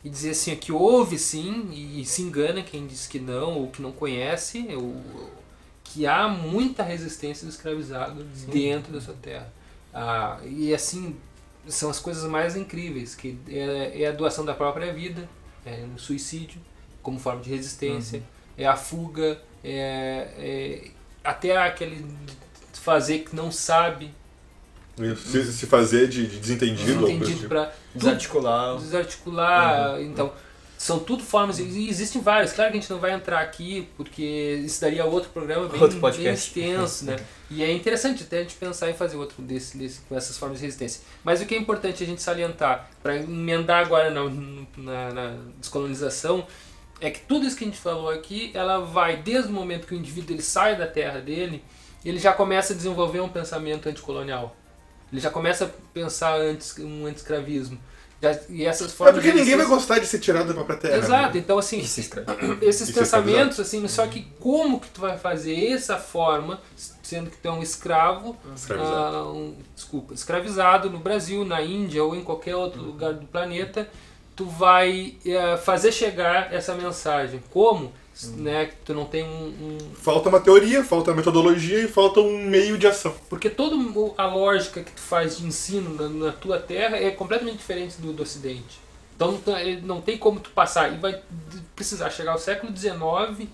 [0.03, 3.81] e dizer assim, que houve sim, e se engana quem diz que não, ou que
[3.81, 4.95] não conhece, ou,
[5.91, 9.51] que há muita resistência do escravizado dentro da sua terra.
[9.91, 11.15] Ah, e assim,
[11.67, 15.27] são as coisas mais incríveis, que é, é a doação da própria vida,
[15.65, 16.61] é o suicídio
[17.01, 18.21] como forma de resistência,
[18.55, 20.91] é a fuga, é, é
[21.23, 22.05] até aquele
[22.73, 24.13] fazer que não sabe,
[25.25, 26.91] Se, se fazer de, de desentendido.
[26.91, 27.49] ou coisa entendido tipo.
[27.49, 28.77] para desarticular.
[28.77, 30.01] desarticular.
[30.01, 30.31] Então,
[30.79, 32.53] são tudo formas, e existem várias.
[32.53, 35.99] Claro que a gente não vai entrar aqui, porque isso daria outro programa bem, Outro
[35.99, 37.17] bem extenso, né?
[37.51, 40.59] E é interessante até a gente pensar em fazer outro desse, desse, com essas formas
[40.59, 41.01] de resistência.
[41.21, 44.23] Mas o que é importante a gente salientar, para emendar agora na,
[44.77, 46.47] na, na descolonização,
[47.01, 49.93] é que tudo isso que a gente falou aqui, ela vai, desde o momento que
[49.93, 51.61] o indivíduo ele sai da terra dele,
[52.05, 54.55] ele já começa a desenvolver um pensamento anticolonial.
[55.11, 57.77] Ele já começa a pensar antes um anti-escravismo.
[58.21, 60.75] Já- e essas É formas porque de ninguém vai gostar de ser tirado da própria
[60.77, 60.97] terra.
[60.97, 61.39] Exato, né?
[61.39, 62.27] então assim, se escreve.
[62.61, 66.59] esses ser pensamentos, assim, só que como que tu vai fazer essa forma,
[67.01, 69.15] sendo que tu é um escravo, Escravizado.
[69.15, 73.89] ah, um- desculpa, escravizado no Brasil, na Índia ou em qualquer outro lugar do planeta,
[74.35, 77.41] tu vai eh, fazer chegar essa mensagem.
[77.51, 77.91] Como?
[78.35, 82.37] Né, tu não tem um, um- Falta uma teoria, falta uma metodologia e falta um
[82.45, 83.15] meio de ação.
[83.29, 83.75] Porque toda
[84.17, 88.11] a lógica que tu faz de ensino na, na tua terra é completamente diferente do,
[88.11, 88.79] do Ocidente.
[89.15, 90.93] Então ele não tem como tu passar.
[90.93, 91.21] E vai
[91.75, 93.47] precisar chegar ao século XIX,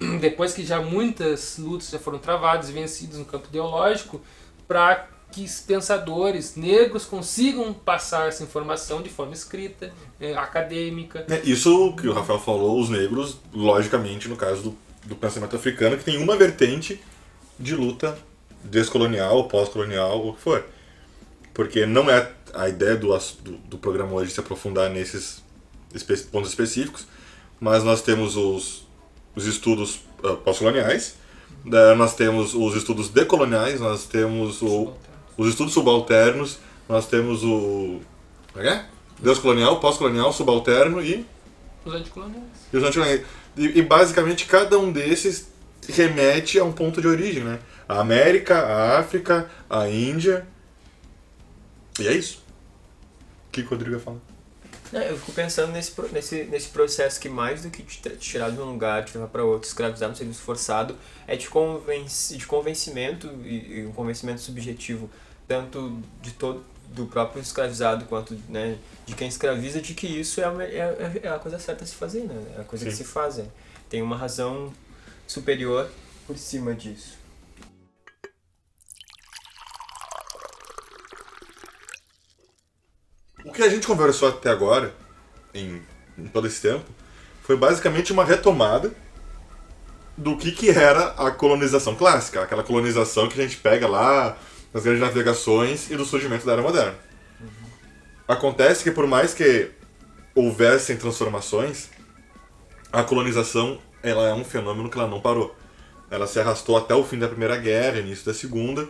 [0.20, 4.20] depois que já muitas lutas já foram travadas e vencidas no campo ideológico,
[4.68, 11.24] para que pensadores negros consigam passar essa informação de forma escrita, eh, acadêmica.
[11.28, 15.96] É, Isso que o Rafael falou, os negros, logicamente, no caso do, do pensamento africano,
[15.96, 17.00] que tem uma vertente
[17.58, 18.16] de luta
[18.62, 20.64] descolonial, pós-colonial, o que for.
[21.52, 23.08] Porque não é a ideia do,
[23.42, 25.42] do, do programa hoje se aprofundar nesses
[25.94, 27.06] espe- pontos específicos,
[27.60, 28.86] mas nós temos os,
[29.34, 31.16] os estudos ah, pós-coloniais,
[31.96, 34.92] nós temos os estudos decoloniais, nós temos o,
[35.36, 38.00] os estudos subalternos, nós temos o.
[38.52, 38.86] Como é que é?
[39.20, 41.24] Descolonial, pós-colonial, subalterno e,
[41.84, 42.44] Os anticoloniais.
[42.72, 43.22] e os anticoloniais.
[43.56, 45.48] E, e basicamente cada um desses
[45.88, 47.58] remete a um ponto de origem, né?
[47.88, 50.46] A América, a África, a Índia.
[52.00, 52.42] E é isso.
[53.48, 54.18] O que o Rodrigo ia falar?
[54.92, 58.60] É, eu fico pensando nesse, nesse, nesse processo que mais do que te, tirar de
[58.60, 63.26] um lugar, te levar para outro, escravizar no serviço forçado, é de, convenci, de convencimento
[63.44, 65.08] e, e um convencimento subjetivo,
[65.48, 68.76] tanto de todo do próprio escravizado quanto né,
[69.06, 71.86] de quem escraviza, de que isso é a, me- é, é a coisa certa a
[71.86, 72.34] se fazer, né?
[72.58, 72.98] É a coisa que Sim.
[72.98, 73.38] se faz.
[73.38, 73.46] é.
[73.88, 74.70] Tem uma razão
[75.26, 75.90] superior
[76.26, 77.16] por cima disso.
[83.52, 84.94] O que a gente conversou até agora,
[85.52, 85.82] em,
[86.16, 86.86] em todo esse tempo,
[87.42, 88.90] foi basicamente uma retomada
[90.16, 94.38] do que, que era a colonização clássica, aquela colonização que a gente pega lá
[94.72, 96.94] nas grandes navegações e do surgimento da era moderna.
[98.26, 99.70] Acontece que por mais que
[100.34, 101.90] houvessem transformações,
[102.90, 105.54] a colonização ela é um fenômeno que ela não parou.
[106.10, 108.88] Ela se arrastou até o fim da Primeira Guerra, início da Segunda,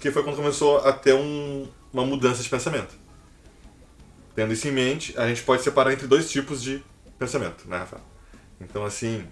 [0.00, 3.02] que foi quando começou a ter um- uma mudança de pensamento.
[4.34, 6.82] Tendo isso em mente, a gente pode separar entre dois tipos de
[7.18, 8.02] pensamento, né, Rafael?
[8.60, 9.24] Então, assim,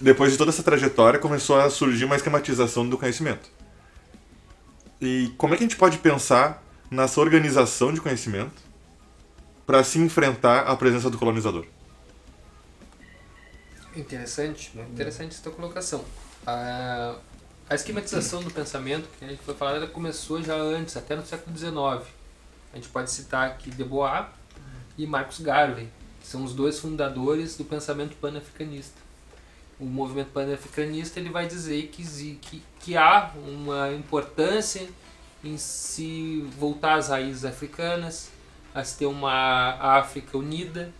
[0.00, 3.48] depois de toda essa trajetória, começou a surgir uma esquematização do conhecimento.
[5.00, 8.62] E como é que a gente pode pensar nessa organização de conhecimento
[9.66, 11.66] para se enfrentar à presença do colonizador?
[13.94, 16.04] Interessante, muito interessante essa tua colocação.
[16.46, 17.16] A,
[17.68, 21.26] a esquematização do pensamento, que a gente foi falar, ela começou já antes, até no
[21.26, 22.17] século XIX.
[22.72, 24.26] A gente pode citar aqui Debois
[24.96, 25.88] e Marcus Garvey,
[26.20, 29.00] que são os dois fundadores do pensamento panafricanista.
[29.80, 32.04] O movimento panafricanista ele vai dizer que,
[32.36, 34.88] que, que há uma importância
[35.42, 38.30] em se voltar às raízes africanas,
[38.74, 40.92] a se ter uma África unida,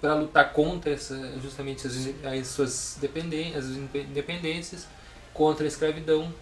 [0.00, 4.86] para lutar contra essa, justamente as, as suas dependências, as independências,
[5.34, 6.32] contra a escravidão.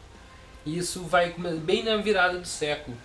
[0.65, 2.97] Isso vai bem na virada do século.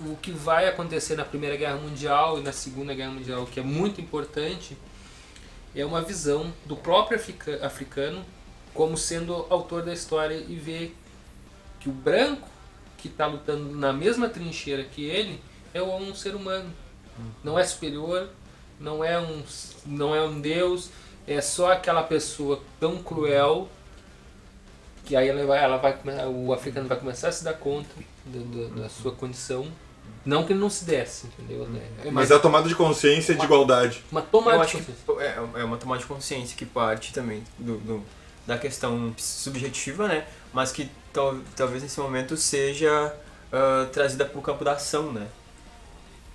[0.00, 3.62] O que vai acontecer na Primeira Guerra Mundial e na Segunda Guerra Mundial, que é
[3.62, 4.76] muito importante,
[5.74, 8.24] é uma visão do próprio africa- africano
[8.72, 10.96] como sendo autor da história e ver
[11.80, 12.48] que o branco
[12.96, 15.40] que está lutando na mesma trincheira que ele
[15.74, 16.70] é um ser humano.
[17.42, 18.28] Não é superior,
[18.78, 19.42] não é um,
[19.84, 20.90] não é um deus,
[21.26, 23.68] é só aquela pessoa tão cruel
[25.04, 27.88] que aí ela vai, ela vai, o africano vai começar a se dar conta
[28.26, 29.66] do- do- da sua condição.
[30.24, 31.66] Não que ele não se desse, entendeu?
[32.04, 34.04] É, Mas é a tomada de consciência de igualdade.
[34.12, 35.04] uma tomada Eu de acho consciência.
[35.06, 35.22] que
[35.56, 38.04] é, é uma tomada de consciência que parte também do, do-
[38.46, 40.26] da questão subjetiva, né?
[40.52, 43.14] Mas que tal, talvez nesse momento seja
[43.52, 45.26] ah, trazida para o campo da ação, né?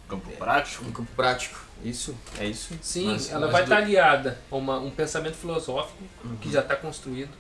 [0.08, 0.86] Campo prático.
[0.86, 1.60] Campo prático.
[1.84, 2.74] Isso, é isso.
[2.82, 5.98] Sim, Mas- ela mas vai do- estar aliada a uma, um pensamento filosófico
[6.42, 7.32] que já está construído.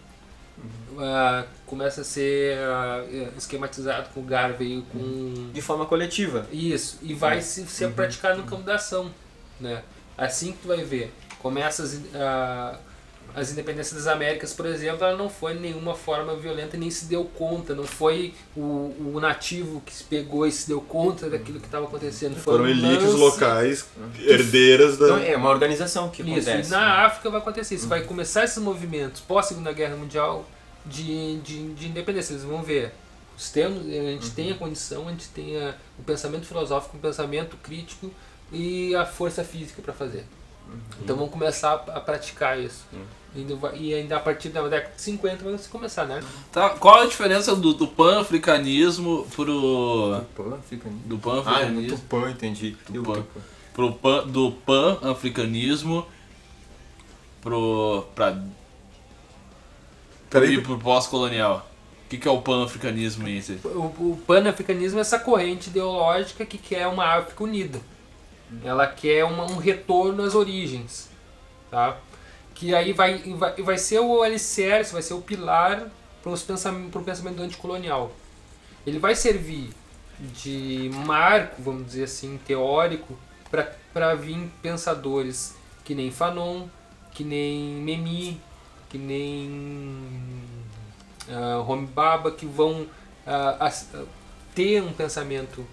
[0.98, 3.04] Ah, começa a ser ah,
[3.38, 6.48] esquematizado com o Garvey com De forma coletiva.
[6.52, 9.12] Isso, e vai se, ser praticado no campo da ação.
[9.60, 9.84] Né?
[10.18, 11.14] Assim que tu vai ver.
[11.40, 12.78] Começa as, ah,
[13.36, 17.06] as independências das Américas, por exemplo, ela não foi de nenhuma forma violenta, nem se
[17.06, 17.74] deu conta.
[17.74, 18.62] Não foi o,
[19.16, 22.36] o nativo que se pegou e se deu conta daquilo que estava acontecendo.
[22.36, 23.86] Foram um elites lance- locais,
[24.20, 25.24] herdeiras Então da.
[25.26, 26.70] é uma organização que Isso, acontece.
[26.70, 27.88] e na África vai acontecer isso.
[27.88, 30.46] Vai começar esses movimentos pós Segunda Guerra Mundial
[30.86, 32.34] de, de, de independência.
[32.34, 32.94] Eles vão ver
[33.34, 37.00] Nós temos, a gente tem a condição, a gente tem a, o pensamento filosófico, o
[37.00, 38.12] pensamento crítico
[38.52, 40.24] e a força física para fazer.
[41.02, 42.86] Então vamos começar a, praticar isso.
[43.36, 46.22] E ainda vai- E ainda a partir da década de 50 vai se começar, né?
[46.52, 50.22] Tá, qual a diferença do, do pan-africanismo pro.
[50.70, 50.98] Fica ali.
[51.06, 51.74] Do Ah, é pan-africanismo.
[51.74, 52.78] muito pã, entendi.
[52.90, 53.24] Do tupã.
[53.74, 56.06] pro pan, do pan-africanismo
[57.42, 58.06] pro.
[58.16, 58.38] pra.
[60.30, 61.68] Peraí, e pro pós-colonial.
[62.06, 63.26] O que, que é o pan-africanismo?
[63.42, 63.58] Cê?
[63.66, 63.80] O,
[64.12, 67.80] o panafricanismo é essa corrente ideológica que quer uma África unida.
[68.64, 71.10] Ela quer uma- um retorno às origens,
[71.72, 71.98] tá?
[72.54, 75.90] Que aí vai, vai, vai ser o alicerce, vai ser o pilar
[76.22, 78.12] para o pensamento anticolonial.
[78.86, 79.70] Ele vai servir
[80.20, 83.18] de marco, vamos dizer assim, teórico,
[83.94, 86.68] para vir pensadores que nem Fanon,
[87.12, 88.40] que nem Memi,
[88.90, 89.50] que nem
[91.28, 92.88] uh, Homi Baba, que vão
[93.26, 94.04] ah, as- ah,
[94.56, 95.66] ter um pensamento.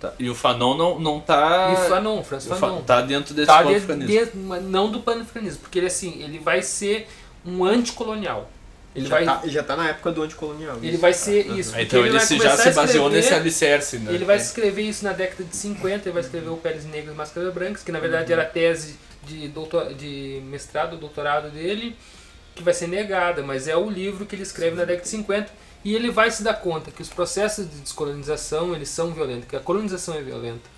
[0.00, 1.72] Tá, E o Fanon não, não tá.
[1.72, 2.82] e Fanon, Francis o Fa- Fanon.
[2.82, 4.06] tá dentro desse Tá pan-africanismo.
[4.12, 7.08] dentro- mas não do panafricanismo, porque ele assim, ele vai ser
[7.46, 8.50] um anticolonial.
[8.94, 10.76] Ele já, vai, tá, já tá na época do anticolonial.
[10.78, 10.98] ele isso.
[10.98, 11.70] vai ser isso.
[11.70, 14.12] Ah, porque Então ele, vai se, já se baseou escrever- nesse alicerce, né?
[14.14, 14.38] Ele vai É.
[14.40, 17.82] escrever isso na década de 50, ele vai escrever o Peles Negras e Máscaras Brancas,
[17.82, 21.94] que na verdade era a tese de, doutor, de mestrado, doutorado dele,
[22.54, 25.50] que vai ser negada, mas é o livro que ele escreve na década de 50
[25.84, 29.56] e ele vai se dar conta que os processos de descolonização eles são violentos, que
[29.56, 30.68] a colonização é violenta,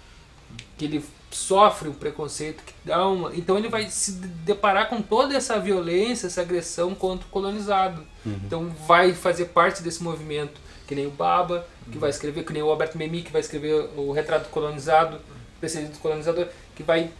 [0.77, 3.35] que ele sofre o preconceito, que dá uma...
[3.35, 8.03] então ele vai se deparar com toda essa violência, essa agressão contra o colonizado.
[8.25, 12.63] Então vai fazer parte desse movimento, que nem o Baba, que vai escrever, que nem
[12.63, 15.21] o Alberto Memmi, que vai escrever o Retrato do Colonizado,
[15.61, 17.11] Precedente do Colonizador, que vai,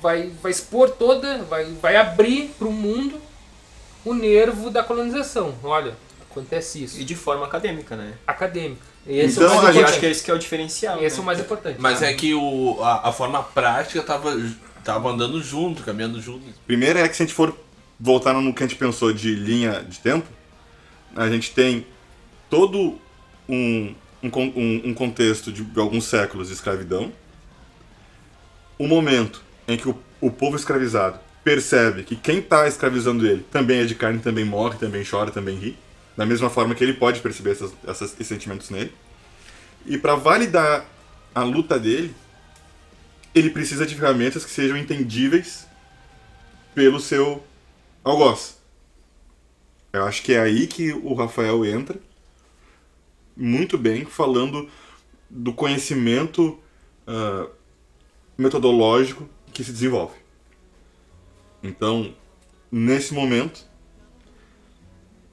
[0.00, 3.20] vai, vai expor toda, vai, vai abrir para o mundo
[4.04, 5.54] o nervo da colonização.
[5.62, 5.94] Olha,
[6.40, 7.00] acontece isso.
[7.00, 8.14] E de forma acadêmica, né?
[8.26, 8.82] Acadêmico.
[9.06, 10.06] Esse Então, é o a mais Eu gente- acho que importante.
[10.06, 10.96] é esse que é o diferencial.
[11.02, 11.22] Esse é né?
[11.22, 11.76] o mais importante.
[11.80, 14.34] Mas é que o, a, a forma prática tava,
[14.82, 16.42] tava andando junto, caminhando junto.
[16.66, 17.56] Primeiro é que se a gente for
[18.00, 20.26] voltar no que a gente pensou de linha de tempo,
[21.14, 21.86] a gente tem
[22.50, 22.98] todo
[23.48, 27.12] um, um, um- um contexto de alguns séculos de escravidão,
[28.78, 33.80] o momento em que o, o povo escravizado percebe que quem está escravizando ele também
[33.80, 35.76] é de carne, também morre, também chora, também ri,
[36.16, 38.92] da mesma forma que ele pode perceber essas, essas- esses sentimentos nele.
[39.86, 40.86] E para validar
[41.34, 42.14] a luta dele,
[43.34, 45.66] ele precisa de ferramentas que sejam entendíveis
[46.74, 47.42] pelo seu
[48.02, 48.58] algoz.
[49.92, 51.98] Eu acho que é aí que o Rafael entra
[53.36, 54.68] muito bem, falando
[55.28, 56.58] do conhecimento
[57.06, 57.48] ah,
[58.38, 60.14] metodológico que se desenvolve.
[61.62, 62.14] Então,
[62.70, 63.64] nesse momento,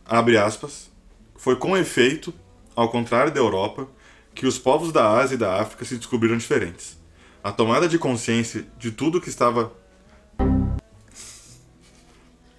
[0.06, 0.92] abre aspas,
[1.36, 2.34] foi com efeito,
[2.76, 3.88] ao contrário da Europa,
[4.34, 6.98] que os povos da Ásia e da África se descobriram diferentes.
[7.44, 9.72] A tomada de consciência de tudo que estava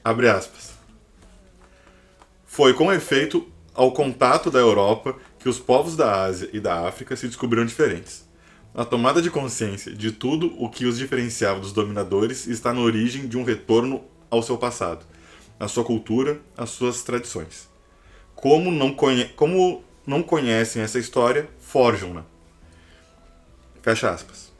[0.04, 0.72] Abre aspas.
[2.44, 7.14] Foi com efeito ao contato da Europa que os povos da Ásia e da África
[7.14, 8.28] se descobriram diferentes.
[8.74, 13.28] A tomada de consciência de tudo o que os diferenciava dos dominadores está na origem
[13.28, 15.06] de um retorno ao seu passado,
[15.58, 17.68] à sua cultura, às suas tradições.
[18.34, 22.24] Como não, conhe como não conhecem essa história, forjam-na.
[23.80, 24.52] Fecha aspas.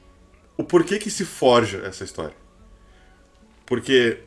[0.57, 2.37] O porquê que se forja essa história?
[3.67, 4.21] Porque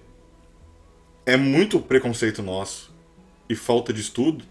[1.25, 2.93] é muito preconceito nosso
[3.49, 4.45] e falta de estudo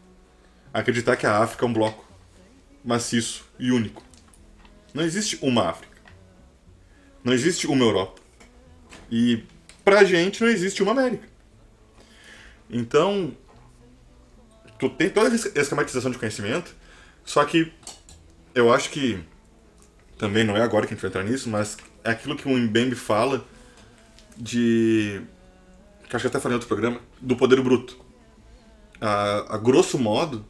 [0.72, 2.05] acreditar que a África é um bloco
[2.85, 4.03] maciço e único.
[4.92, 5.94] Não existe uma África.
[7.22, 8.20] Não existe uma Europa.
[9.11, 9.44] E
[9.85, 11.29] pra gente não existe uma América.
[12.68, 13.37] Então,
[14.79, 16.74] tu tem toda essa esquematização de conhecimento,
[17.24, 17.72] só que
[18.55, 19.22] eu acho que
[20.18, 22.57] também não é agora que a gente vai entrar nisso, mas é aquilo que o
[22.57, 23.44] Mbembe fala
[24.37, 25.22] de
[26.09, 27.98] que acho que até falei em outro programa, do poder bruto.
[29.00, 30.44] A, a grosso modo,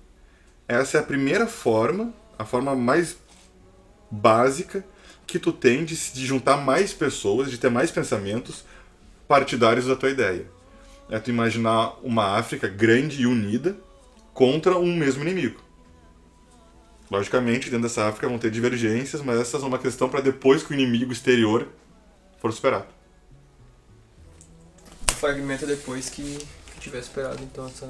[0.68, 3.16] essa é a primeira forma, a forma mais
[4.10, 4.84] básica
[5.26, 8.64] que tu tem de, de juntar mais pessoas, de ter mais pensamentos
[9.26, 10.46] partidários da tua ideia.
[11.10, 13.76] É tu imaginar uma África grande e unida
[14.32, 15.60] contra um mesmo inimigo.
[17.10, 20.72] Logicamente, dentro dessa África vão ter divergências, mas essas são uma questão para depois que
[20.72, 21.68] o inimigo exterior
[22.38, 22.86] for superado.
[25.10, 26.38] O fragmento depois que,
[26.72, 27.88] que tiver esperado, então, essa...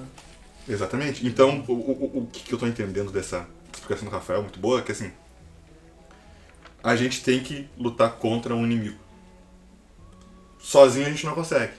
[0.68, 1.26] Exatamente.
[1.26, 4.82] Então, o, o, o que eu tô entendendo dessa explicação do Rafael, muito boa, é
[4.82, 5.12] que assim,
[6.82, 8.98] a gente tem que lutar contra um inimigo.
[10.58, 11.72] Sozinho a gente não consegue.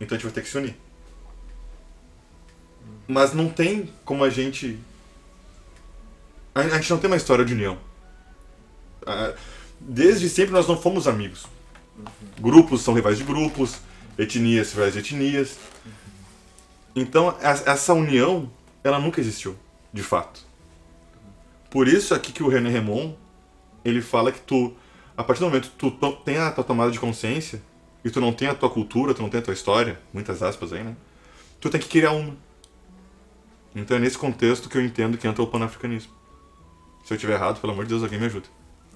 [0.00, 0.76] Então a gente vai ter que se unir.
[3.10, 4.78] Mas não tem como a gente
[6.54, 7.76] A, a gente não tem uma história de união.
[9.80, 11.44] Desde sempre nós não fomos amigos.
[12.38, 13.78] Grupos são rivais de grupos,
[14.16, 15.56] etnias rivais de etnias.
[16.94, 18.50] Então, es- essa união,
[18.84, 19.56] ela nunca existiu,
[19.92, 20.40] de fato.
[21.70, 23.14] Por isso aqui que o René Remon,
[23.84, 24.72] ele fala que tu,
[25.16, 25.90] a partir do momento que tu
[26.24, 27.62] tem a tua tomada de consciência,
[28.04, 30.72] e tu não tem a tua cultura, tu não tem a tua história, muitas aspas
[30.72, 30.94] aí, né?
[31.60, 32.34] Tu tem que criar uma.
[33.74, 36.12] Então é nesse contexto que eu entendo que entra o panafricanismo.
[37.04, 38.46] Se eu estiver errado, pelo amor de Deus, alguém me ajuda.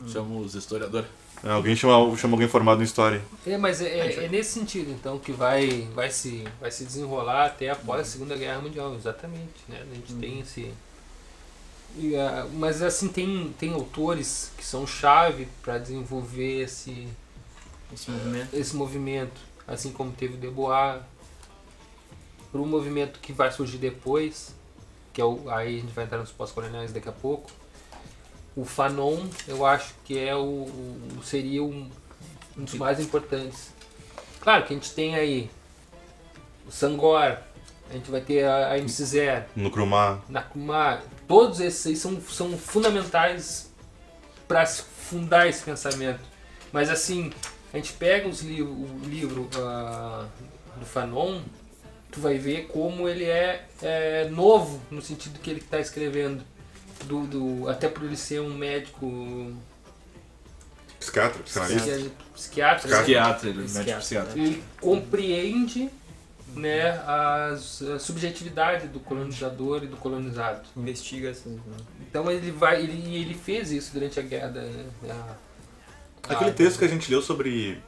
[0.09, 1.09] Chama os historiadores.
[1.43, 3.21] É, Alguém chama, chama alguém formado em história.
[3.47, 7.47] É, mas é, é- é nesse sentido, então, que vai, vai, se, vai se desenrolar
[7.47, 9.53] até após a Segunda Guerra Mundial, exatamente.
[9.69, 9.83] Né?
[9.91, 10.73] A gente tem esse.
[11.99, 17.07] e, ah, mas assim, tem, tem autores que são chave para desenvolver esse,
[17.93, 18.55] Esse movimento.
[18.55, 21.01] esse movimento, assim como teve o Debois,
[22.51, 24.55] para um movimento que vai surgir depois,
[25.15, 27.51] que é o, aí a gente vai entrar nos pós-coloniais daqui a pouco.
[28.55, 31.89] O Fanon, eu acho que é o, o- seria um,
[32.59, 33.71] um dos mais importantes.
[34.41, 35.51] Claro que a gente tem aí
[36.67, 37.39] o Sangor,
[37.91, 40.21] a gente vai ter a, a MC Zero, No Krumah.
[40.29, 43.71] Nakumar, todos esses aí são, são fundamentais
[44.49, 46.21] para fundar esse pensamento.
[46.73, 47.33] Mas assim,
[47.73, 50.27] a gente pega os livro, o livro ah,
[50.77, 51.41] do Fanon,
[52.15, 56.43] tu vai ver como ele é, é novo no sentido que ele está escrevendo.
[57.07, 59.53] Do, do- até por ele ser um médico
[60.99, 61.91] Psiquiatra, psicanalista.
[61.91, 62.97] psiqui- psiquiatra, né?
[62.99, 64.01] Psiquiatra, ele é médico Psiquiatra.
[64.01, 64.39] psiquiatra.
[64.41, 65.91] ele compreende
[66.55, 70.63] né, as, a subjetividade do colonizador e do colonizado.
[70.77, 71.53] Investiga essas.
[71.53, 71.61] né?
[72.09, 74.49] Então ele vai, ele, ele fez isso durante a guerra.
[74.49, 75.35] da- né, a-
[76.33, 77.83] Aquele a- texto que a gente leu sobre.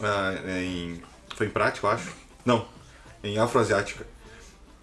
[0.00, 1.00] ah, em,
[1.34, 2.12] foi em prática, eu acho?
[2.44, 2.66] Não,
[3.22, 4.06] em afroasiática.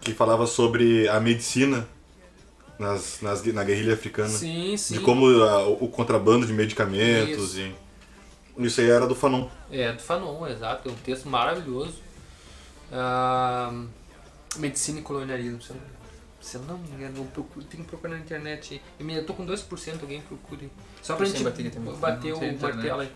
[0.01, 1.87] Que falava sobre a medicina
[2.77, 4.29] nas, nas, na guerrilha africana.
[4.29, 4.95] Sim, sim.
[4.95, 7.73] De como ah, o contrabando de medicamentos e.
[8.57, 9.49] Isso aí era do Fanon.
[9.69, 10.87] É, do Fanon, exato.
[10.87, 11.95] É um texto maravilhoso.
[12.91, 13.83] Ah,
[14.57, 15.61] medicina e colonialismo.
[15.61, 15.75] Se eu,
[16.39, 18.81] se eu não me engano, eu procuro, tem que procurar na internet.
[18.99, 20.71] Eu, tô com 2%, alguém procure.
[21.01, 23.11] Só pra gente bater Não o martelo aí.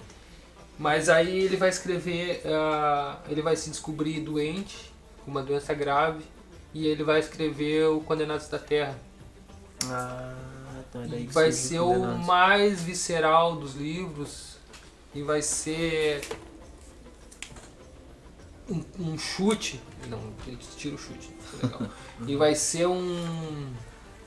[0.78, 4.89] Mas aí ele vai escrever, ah, ele vai se descobrir doente,
[5.30, 6.24] uma doença grave,
[6.74, 8.98] e ele vai escrever o Condenados da Terra.
[9.86, 10.36] Ah,
[10.90, 12.26] então é daí E que vai ser o Condenados.
[12.26, 14.58] mais visceral dos livros
[15.14, 16.22] e vai ser
[18.70, 19.82] um, um chute.
[20.08, 21.34] Não, ele tira o chute.
[21.62, 21.82] é legal.
[22.28, 23.74] e vai ser um.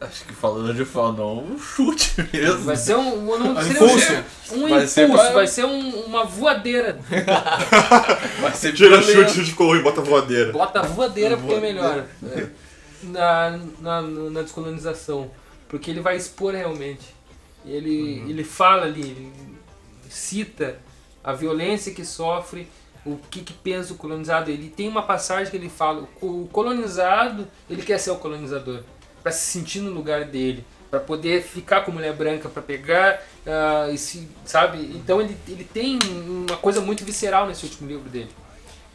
[0.05, 2.65] Acho que falando de Fanon, um chute mesmo.
[2.65, 3.25] Vai ser um.
[3.25, 4.13] Não, Um impulso.
[4.53, 6.99] Um, Vai ser impulso, pra- vai ser um- uma voadeira.
[8.41, 10.53] Vai ser Tira chute, chute ficou ruim, bota voadeira.
[10.53, 12.05] Bota voadeira porque é melhor.
[12.25, 12.47] É.
[13.05, 15.31] Na, na, na descolonização.
[15.69, 17.15] Porque ele vai expor realmente.
[17.65, 19.33] Ele, ele fala ali, ele
[20.11, 20.79] cita
[21.25, 22.69] a violência que sofre,
[23.07, 24.51] o que, que pensa o colonizado.
[24.51, 28.81] Ele tem uma passagem que ele fala, o colonizado, ele quer ser o colonizador,
[29.23, 33.89] para se sentir no lugar dele, para poder ficar com mulher branca, para pegar, ah,
[33.91, 34.79] e se, sabe?
[34.95, 38.31] Então ele, ele tem uma coisa muito visceral nesse último livro dele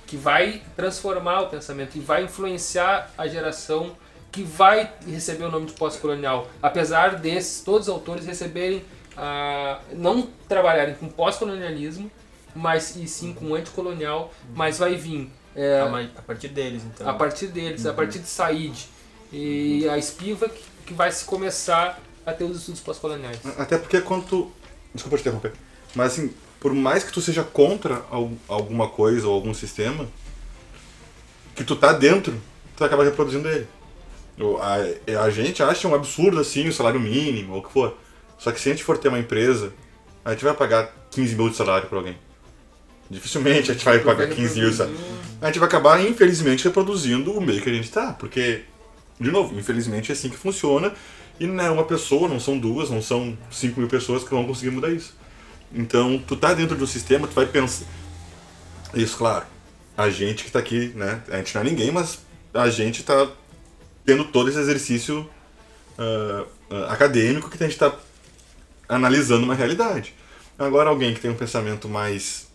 [0.08, 3.96] que vai transformar o pensamento e vai influenciar a geração
[4.32, 6.48] que vai receber o nome de pós-colonial.
[6.62, 8.84] Apesar desses, todos os autores receberem,
[9.18, 12.10] ah, não trabalharem com pós-colonialismo,
[12.56, 17.10] mas e sim com anticolonial, mas vai vir é, A, partir deles, então.
[17.10, 18.88] a partir deles, a partir de Said
[19.32, 20.50] e a Spiva
[20.86, 23.38] que, vai se começar a ter os estudos pós-coloniais.
[23.58, 24.52] Até porque quando tu.
[24.94, 25.54] Desculpa te interromper.
[25.96, 30.08] Mas assim, por mais que tu seja contra al- alguma coisa ou algum sistema,
[31.56, 32.40] que tu tá dentro,
[32.76, 33.68] tu acaba reproduzindo ele.
[34.62, 37.98] A, a gente acha um absurdo assim o salário mínimo ou o que for.
[38.38, 39.74] Só que se a gente for ter uma empresa,
[40.24, 42.18] a gente vai pagar 15 mil de salário pra alguém.
[43.10, 44.98] Dificilmente a gente vai pagar 15 mil de salário.
[45.42, 48.14] A gente vai acabar, infelizmente, reproduzindo o meio que a gente tá.
[48.14, 48.62] Porque,
[49.20, 50.94] de novo, infelizmente é assim que funciona.
[51.40, 54.46] E não é uma pessoa, não são duas, não são 5 mil pessoas que vão
[54.46, 55.16] conseguir mudar isso.
[55.72, 57.86] Então, tu tá dentro de um sistema, tu vai pensar.
[58.94, 59.46] Isso, claro.
[59.96, 61.22] A gente que tá aqui, né?
[61.30, 62.20] A gente não é ninguém, mas
[62.54, 63.30] a gente tá
[64.06, 65.30] tendo todo esse exercício
[65.98, 67.96] ah, ah, acadêmico que a gente tá
[68.88, 70.14] analisando uma realidade.
[70.58, 72.48] Agora, alguém que tem um pensamento mais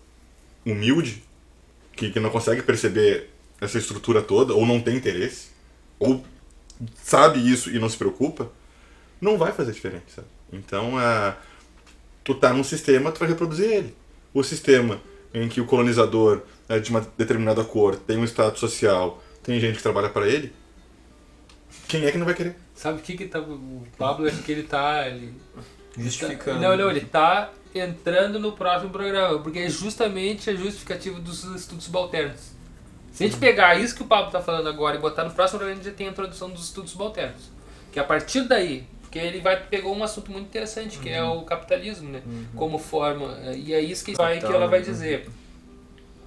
[0.65, 1.23] humilde,
[1.95, 5.49] que, que não consegue perceber essa estrutura toda, ou não tem interesse,
[5.99, 6.25] ou
[7.03, 8.51] sabe isso e não se preocupa,
[9.21, 10.25] não vai fazer diferença.
[10.53, 11.37] Então, ah,
[12.25, 13.97] tu tá num sistema, tu vai reproduzir ele.
[14.35, 15.01] O sistema
[15.35, 19.77] em que o colonizador é de uma determinada cor, tem um status social, tem gente
[19.77, 20.53] que trabalha para ele,
[21.89, 22.57] Quem é que não vai querer?
[22.75, 23.39] Sabe o que que tá...
[23.39, 25.07] O Pablo, acho que ele tá...
[25.07, 25.35] Ele,
[25.97, 26.61] Justificando.
[26.61, 31.85] Não, não, ele tá entrando no próximo programa, porque é justamente a justificativa dos estudos
[31.85, 32.53] subalternos.
[33.13, 35.59] Se a gente pegar isso que o Pablo tá falando agora e botar no próximo
[35.59, 37.51] programa, a gente já tem a introdução dos estudos subalternos.
[37.93, 41.43] Que a partir daí, porque ele vai pegou um assunto muito interessante, que é o
[41.43, 42.23] capitalismo, né?
[42.57, 45.29] Como forma, e é isso que, vai, que ela vai dizer.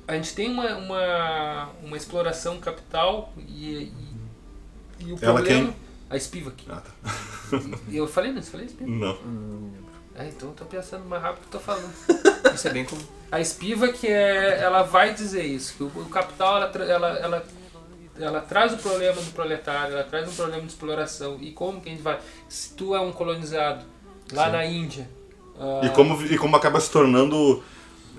[0.08, 3.92] A gente tem uma, uma, uma exploração capital e,
[5.00, 5.66] e, e o Ela problema...
[5.66, 5.76] quem?
[6.08, 6.64] A Spivak.
[6.70, 6.92] Ah, tá.
[7.92, 8.40] Eu falei, não?
[8.44, 8.92] Você falei Spivak?
[8.92, 9.18] Não.
[10.18, 11.94] É, então eu tô pensando mais rápido que eu tô falando.
[12.54, 13.02] Isso é bem comum.
[13.32, 17.46] A Spiva que é, ela vai dizer isso, que o, o capital ela, ela, ela,
[18.18, 21.38] ela traz o problema do proletário, ela traz um problema de exploração.
[21.42, 22.20] E como que a gente vai?
[22.48, 23.84] Se tu é um colonizado
[24.32, 25.10] lá na Índia.
[25.60, 27.62] ah, E como, e como acaba se tornando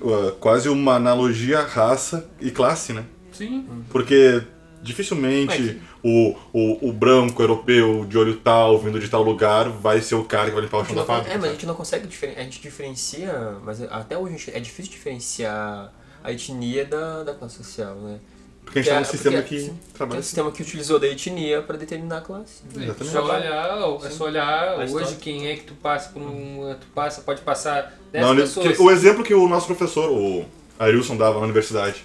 [0.03, 3.05] uh, quase uma analogia raça e classe, né?
[3.33, 3.67] Sim.
[3.91, 4.43] Porque
[4.87, 10.15] dificilmente o, o, o branco europeu de olho tal, vindo de tal lugar, vai ser
[10.15, 11.35] o cara que vai limpar o A chão da não- fábrica.
[11.35, 12.41] é, mas a gente não consegue diferenciar.
[12.41, 17.35] A gente diferencia, mas até hoje a gente- é difícil diferenciar a etnia da, da
[17.35, 18.19] classe social, né?
[18.65, 20.27] Porque a gente tá é- num sistema porque- que sim, Que é trabalha o assim.
[20.27, 22.63] sistema que utilizou da etnia para determinar a classe.
[22.77, 23.13] É Exatamente.
[23.13, 25.17] só olhar, é só olhar A hoje história.
[25.21, 26.75] quem é que tu passa por um.
[26.81, 28.77] Tu passa, pode passar 10 Na uni- pessoas.
[28.77, 30.45] que- o exemplo que o nosso professor, o
[30.81, 32.05] Arilson, dava na universidade.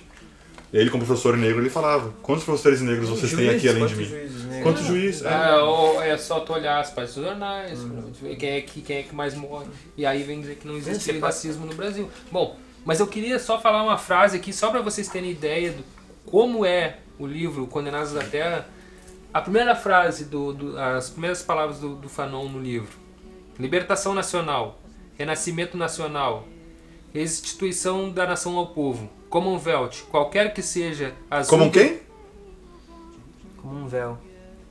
[0.74, 4.05] Ele, como professor negro, ele falava: Quantos professores negros vocês têm aqui além de mim?
[4.07, 4.61] Né?
[4.63, 5.24] Quantos juízes?
[5.26, 5.28] É.
[5.49, 8.82] É, ou é só tu olhar as páginas dos jornais, gente ver quem é, que,
[8.82, 9.65] quem é que mais morre.
[9.97, 12.09] E aí vem dizer que não existe racismo no Brasil.
[12.32, 12.55] Bom,
[12.86, 15.84] mas eu queria só falar uma frase aqui, só para vocês terem ideia do
[16.26, 18.67] como é o livro Condenados da Terra.
[19.34, 22.89] A primeira frase, do, do- as primeiras palavras do, do Fanon no livro:
[23.59, 24.80] Libertação nacional,
[25.17, 26.47] renascimento nacional,
[27.13, 31.47] restituição da nação ao povo, Commonwealth, qualquer que seja as.
[31.47, 32.01] Como um quem?
[33.57, 34.17] Como um véu.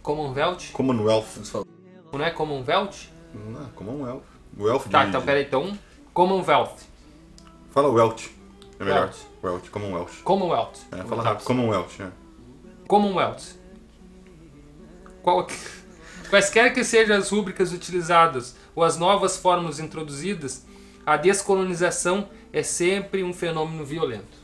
[0.02, 0.70] Commonwealth?
[0.72, 1.26] Commonwealth.
[2.12, 3.08] Não é Commonwealth?
[3.34, 4.22] Não, Commonwealth.
[4.58, 4.90] Wealth de...
[4.90, 5.78] Tá, então peraí, então.
[6.12, 6.82] Commonwealth.
[7.70, 8.28] Fala Wealth.
[8.78, 9.00] É melhor.
[9.04, 9.16] Wealth.
[9.42, 10.22] Wealth, Commonwealth.
[10.24, 10.78] Commonwealth.
[10.92, 11.46] É, fala rápido.
[11.46, 12.10] Commonwealth, é.
[12.86, 13.54] Commonwealth.
[15.22, 15.46] Qual-
[16.28, 20.66] Quaisquer que sejam as rúbricas utilizadas ou as novas formas introduzidas,
[21.06, 24.39] a descolonização é sempre um fenômeno violento.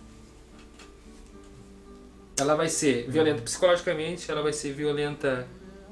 [2.38, 5.46] Ela vai ser violenta psicologicamente, ela vai ser violenta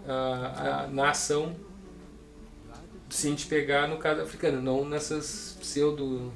[0.06, 1.56] ah, ah, na ação,
[3.08, 6.32] se a gente pegar no caso africano, não nessas pseudo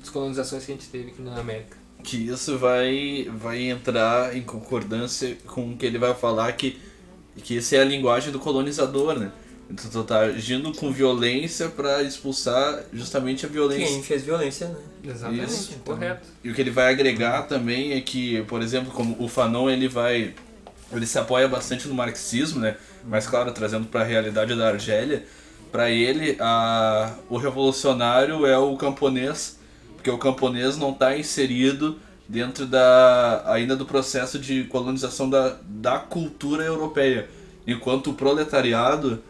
[0.00, 1.76] descolonizações que a gente teve aqui na América.
[2.02, 6.80] que isso vai, vai entrar em concordância com o que ele vai falar que,
[7.42, 9.30] que isso é a linguagem do colonizador, né?
[9.70, 13.86] Então tu tá agindo com violência para expulsar justamente a violência.
[13.86, 14.76] Quem fez violência, né?
[15.04, 15.94] Exatamente, Isso, então.
[15.94, 16.26] correto.
[16.42, 19.86] E o que ele vai agregar também é que, por exemplo, como o Fanon ele
[19.86, 20.34] vai
[20.90, 22.76] ele se apoia bastante no marxismo, né?
[23.04, 25.26] Mas claro, trazendo para a realidade da Argélia,
[25.70, 29.58] para ele a, o revolucionário é o camponês,
[29.94, 35.98] porque o camponês não está inserido dentro da ainda do processo de colonização da, da
[35.98, 37.28] cultura europeia,
[37.66, 39.22] enquanto o proletariado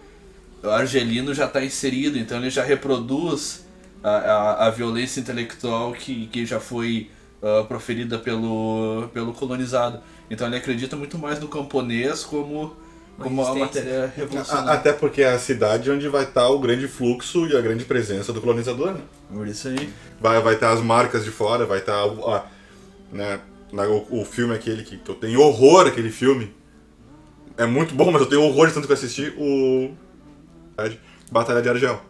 [0.63, 3.67] argelino já está inserido, então ele já reproduz
[4.03, 7.11] a, a, a violência intelectual que, que já foi
[7.43, 10.01] ah, proferida pelo, pelo colonizado.
[10.31, 12.77] Então ele acredita muito mais no camponês como,
[13.19, 14.73] como a matéria revolucionária.
[14.73, 18.33] Até porque é a cidade onde vai estar o grande fluxo e a grande presença
[18.33, 19.01] do colonizador, né?
[19.33, 19.89] Por isso aí.
[20.21, 22.47] Vai, vai estar as marcas de fora, vai estar o- a-
[23.13, 23.41] né,
[23.73, 26.53] na- o, o filme aquele que, que eu tenho horror aquele filme.
[27.57, 29.91] É muito bom, mas eu tenho horror de tanto que eu assisti o
[31.31, 32.01] Batalha de Argel.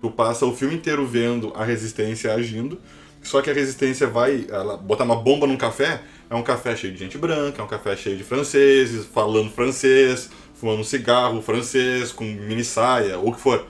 [0.00, 2.80] Tu passa o filme inteiro vendo a resistência agindo,
[3.22, 6.92] só que a resistência vai ela botar uma bomba num café, é um café cheio
[6.92, 12.10] de gente branca, é um café cheio de franceses, falando francês, fumando um cigarro francês,
[12.10, 13.64] com mini saia, ou o que for.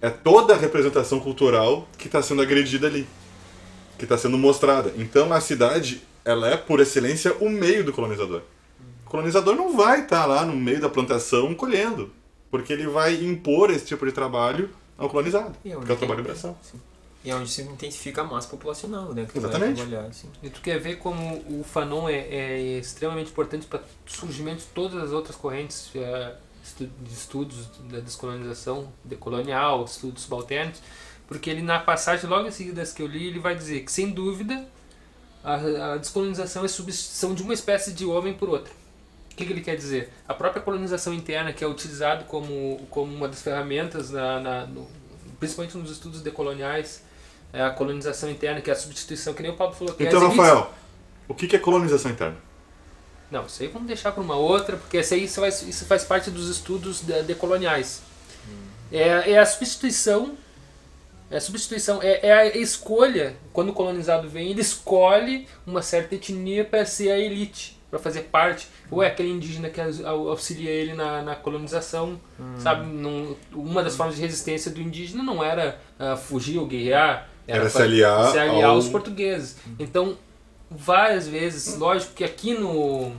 [0.00, 3.06] É toda a representação cultural que está sendo agredida ali,
[3.98, 4.94] que está sendo mostrada.
[4.96, 8.42] Então a cidade, ela é por excelência o meio do colonizador.
[9.04, 12.10] O colonizador não vai estar lá no meio da plantação colhendo,
[12.50, 15.94] porque ele vai impor esse tipo de trabalho ao colonizado, E é onde que é
[15.94, 16.58] o trabalho braçal.
[16.62, 16.80] Sim.
[17.22, 19.26] E é onde se intensifica a massa populacional, né?
[19.30, 19.76] Que vai Exatamente.
[19.82, 20.28] trabalhar, assim.
[20.42, 24.66] E tu quer ver como o Fanon é, é extremamente importante para o surgimento de
[24.68, 25.90] todas as outras correntes
[26.64, 30.80] estu- de estudos da descolonização decolonial, estudos subalternos,
[31.28, 34.10] porque ele na passagem logo em seguida que eu li, ele vai dizer que sem
[34.10, 34.66] dúvida
[35.44, 38.72] a, a descolonização é substituição de uma espécie de homem por outra.
[39.40, 40.12] O que, que ele quer dizer?
[40.28, 44.86] A própria colonização interna, que é utilizado como, como uma das ferramentas, na, na- no-
[45.38, 47.02] principalmente nos estudos decoloniais,
[47.50, 49.94] é a colonização interna, que é a substituição, que nem o Pablo falou.
[49.94, 50.70] Que é Então, elites- Rafael,
[51.26, 52.36] o que é colonização interna?
[53.30, 56.04] Não, isso aí vamos deixar para uma outra, porque isso aí isso faz, isso faz
[56.04, 58.02] parte dos estudos de- decoloniais.
[58.92, 60.36] É, é a substituição,
[61.30, 66.14] é a substituição, é, é a escolha, quando o colonizado vem, ele escolhe uma certa
[66.16, 70.28] etnia para ser a elite, para fazer parte, ou é aquele indígena que aux- au-
[70.28, 72.20] auxilia ele na, na colonização,
[72.58, 72.86] sabe?
[72.86, 77.68] Não- uma das formas de resistência do indígena não era ah, fugir ou guerrear, Era
[77.68, 79.56] se fa- aliar se aliar ao- aos portugueses.
[79.78, 80.16] Então,
[80.70, 83.12] várias vezes, lógico que aqui no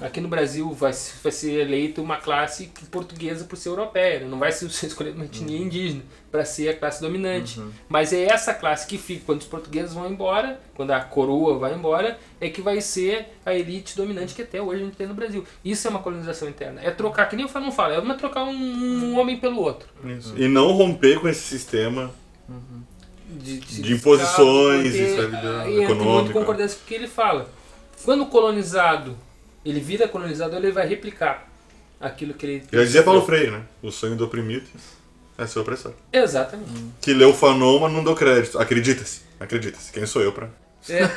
[0.00, 4.26] aqui no Brasil vai, se- vai ser eleita uma classe portuguesa por ser europeia, né?
[4.26, 7.62] não vai se se escolher uma etnia indígena para ser a classe dominante.
[7.88, 11.74] Mas é essa classe que fica quando os portugueses vão embora, quando a coroa vai
[11.74, 15.14] embora, é que vai ser a elite dominante que até hoje a gente tem no
[15.14, 15.44] Brasil.
[15.64, 16.80] Isso é uma colonização interna.
[16.82, 19.88] É trocar, que nem eu não falo, é uma trocar um, um homem pelo outro.
[20.04, 20.34] Isso.
[20.36, 22.10] E não romper com esse sistema
[23.28, 26.32] de, De imposições, porque, escravidão ah, e econômica.
[26.32, 27.48] concordância com o que ele fala.
[28.04, 29.16] Quando o colonizado
[29.64, 31.48] ele vira colonizador, ele vai replicar
[32.00, 32.64] aquilo que ele.
[32.72, 33.62] Já dizia Paulo Freire, né?
[33.82, 34.66] O sonho do oprimido
[35.38, 35.92] é ser opressor.
[36.12, 36.70] Exatamente.
[37.00, 38.58] Que leu Fanon, mas não deu crédito.
[38.58, 39.22] Acredita-se.
[39.40, 39.92] Acredita-se.
[39.92, 40.48] Quem sou eu pra.
[40.86, 41.08] É, eu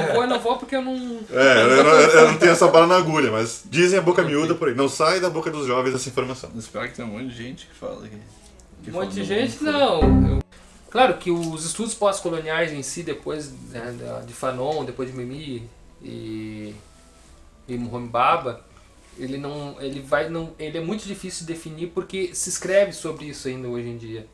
[0.00, 1.20] não vou, eu não vou porque eu não.
[1.30, 4.54] É, eu não, eu não tenho essa bala na agulha, mas dizem a boca miúda
[4.54, 4.74] por aí.
[4.74, 6.50] Não sai da boca dos jovens essa informação.
[6.56, 8.16] Espero que tem um monte de gente que fala que.
[8.82, 10.00] que Um monte de gente, não.
[10.28, 10.42] Eu-
[10.90, 13.94] Claro que os estudos pós-coloniais em si, depois né,
[14.26, 15.66] de Fanon, depois de Mimi
[16.02, 16.74] e,
[17.68, 18.64] e Muhammad Baba,
[19.18, 23.26] ele não, ele vai, não, ele é muito difícil de definir porque se escreve sobre
[23.26, 24.26] isso ainda hoje em dia.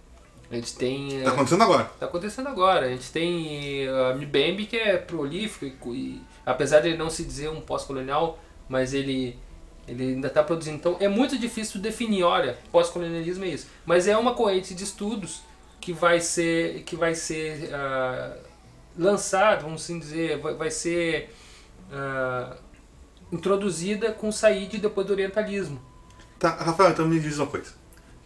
[0.50, 1.84] A gente tem Tá eh, acontecendo agora.
[2.00, 2.86] Tá acontecendo agora.
[2.86, 7.10] A gente tem eh, a Mbembe que é prolífico e, e apesar de ele não
[7.10, 9.36] se dizer um pós-colonial, mas ele
[9.86, 10.76] ele ainda está produzindo.
[10.76, 13.66] Então é muito difícil definir, olha, pós-colonialismo é isso.
[13.86, 15.42] Mas é uma corrente de estudos
[15.80, 18.36] que vai ser que vai ser ah,
[18.96, 21.34] lançada, vamos assim dizer, vai, vai ser
[21.92, 22.56] ah,
[23.32, 25.80] introduzida com o Said depois do orientalismo.
[26.38, 27.72] Tá, Rafael, então me diz uma coisa.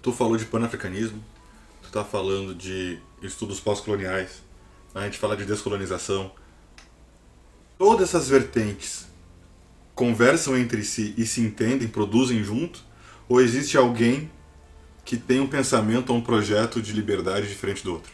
[0.00, 1.22] Tu falou de panafricanismo,
[1.82, 4.42] tu tá falando de estudos pós-coloniais,
[4.94, 6.32] a gente fala de descolonização.
[7.78, 9.06] Todas essas vertentes
[9.94, 12.84] conversam entre si e se entendem, produzem junto?
[13.28, 14.30] Ou existe alguém
[15.04, 18.12] que tem um pensamento ou um projeto de liberdade diferente do outro?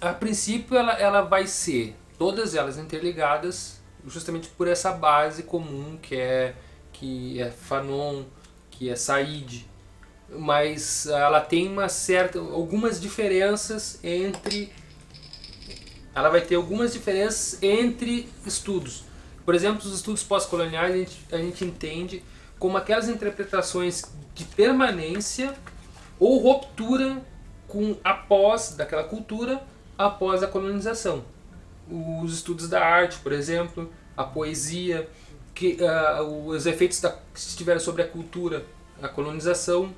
[0.00, 6.16] A princípio ela, ela vai ser todas elas interligadas justamente por essa base comum que
[6.16, 6.54] é
[6.92, 8.24] que é Fanon,
[8.70, 9.64] que é Said,
[10.28, 14.72] mas ela tem uma certa algumas diferenças entre
[16.14, 19.04] ela vai ter algumas diferenças entre estudos.
[19.44, 22.24] Por exemplo, os estudos pós-coloniais a gente, a gente entende
[22.58, 24.02] como aquelas interpretações
[24.34, 25.54] de permanência
[26.18, 27.22] ou ruptura
[27.68, 29.62] com após daquela cultura
[29.96, 31.24] após a colonização.
[31.90, 35.08] Os estudos da arte, por exemplo, a poesia,
[35.54, 38.64] que, ah, os efeitos da, que tiveram sobre a cultura,
[39.02, 39.92] a colonização,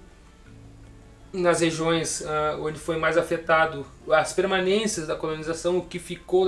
[1.32, 6.46] nas regiões ah, onde foi mais afetado, as permanências da colonização, o que ficou,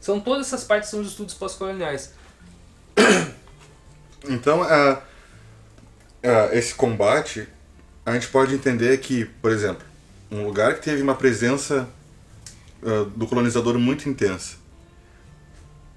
[0.00, 2.12] são todas essas partes são os estudos pós-coloniais.
[4.26, 5.02] Então, ah,
[6.22, 7.46] ah, esse combate,
[8.06, 9.84] a gente pode entender que, por exemplo,
[10.30, 11.86] um lugar que teve uma presença
[13.14, 14.56] do colonizador muito intensa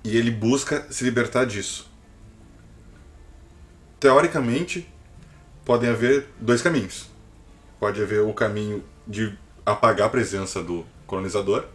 [0.03, 1.89] e ele busca se libertar disso.
[3.99, 4.87] Teoricamente,
[5.65, 7.09] podem haver dois caminhos.
[7.79, 11.65] Pode haver o caminho de apagar a presença do colonizador,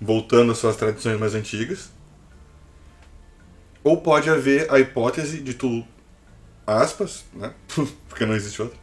[0.00, 1.90] voltando às suas tradições mais antigas,
[3.82, 5.84] ou pode haver a hipótese de tu,
[6.66, 7.52] aspas, né?
[8.08, 8.78] porque não existe outra,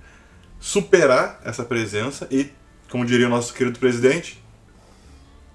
[0.60, 2.52] superar essa presença e,
[2.90, 4.44] como diria o nosso querido presidente,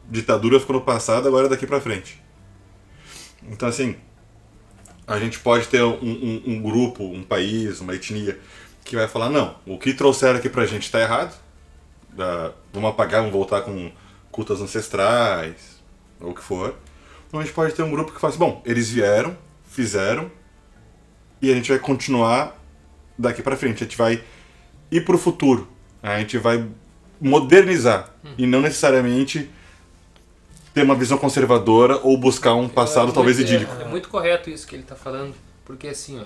[0.09, 2.24] ditadura ficou no passado, agora é daqui pra frente.
[3.51, 3.97] Então, assim,
[5.07, 8.39] a gente pode ter um, um, um grupo, um país, uma etnia
[8.85, 11.35] que vai falar: não, o que trouxeram aqui pra gente tá errado,
[12.11, 13.91] da- vamos apagar, vamos voltar com
[14.31, 15.81] cultos ancestrais,
[16.21, 16.75] ou o que for.
[17.29, 19.37] Então a gente pode ter um grupo que fala assim: bom, eles vieram,
[19.71, 20.31] fizeram,
[21.41, 22.59] e a gente vai continuar
[23.19, 23.83] daqui pra frente.
[23.83, 24.23] A gente vai
[24.91, 25.69] ir pro futuro.
[26.03, 26.67] A gente vai
[27.21, 29.51] modernizar e não necessariamente
[30.75, 33.73] ter uma visão conservadora ou buscar um passado É talvez muito- idílico.
[33.81, 36.25] É, é muito correto isso que ele está falando, porque assim, ó,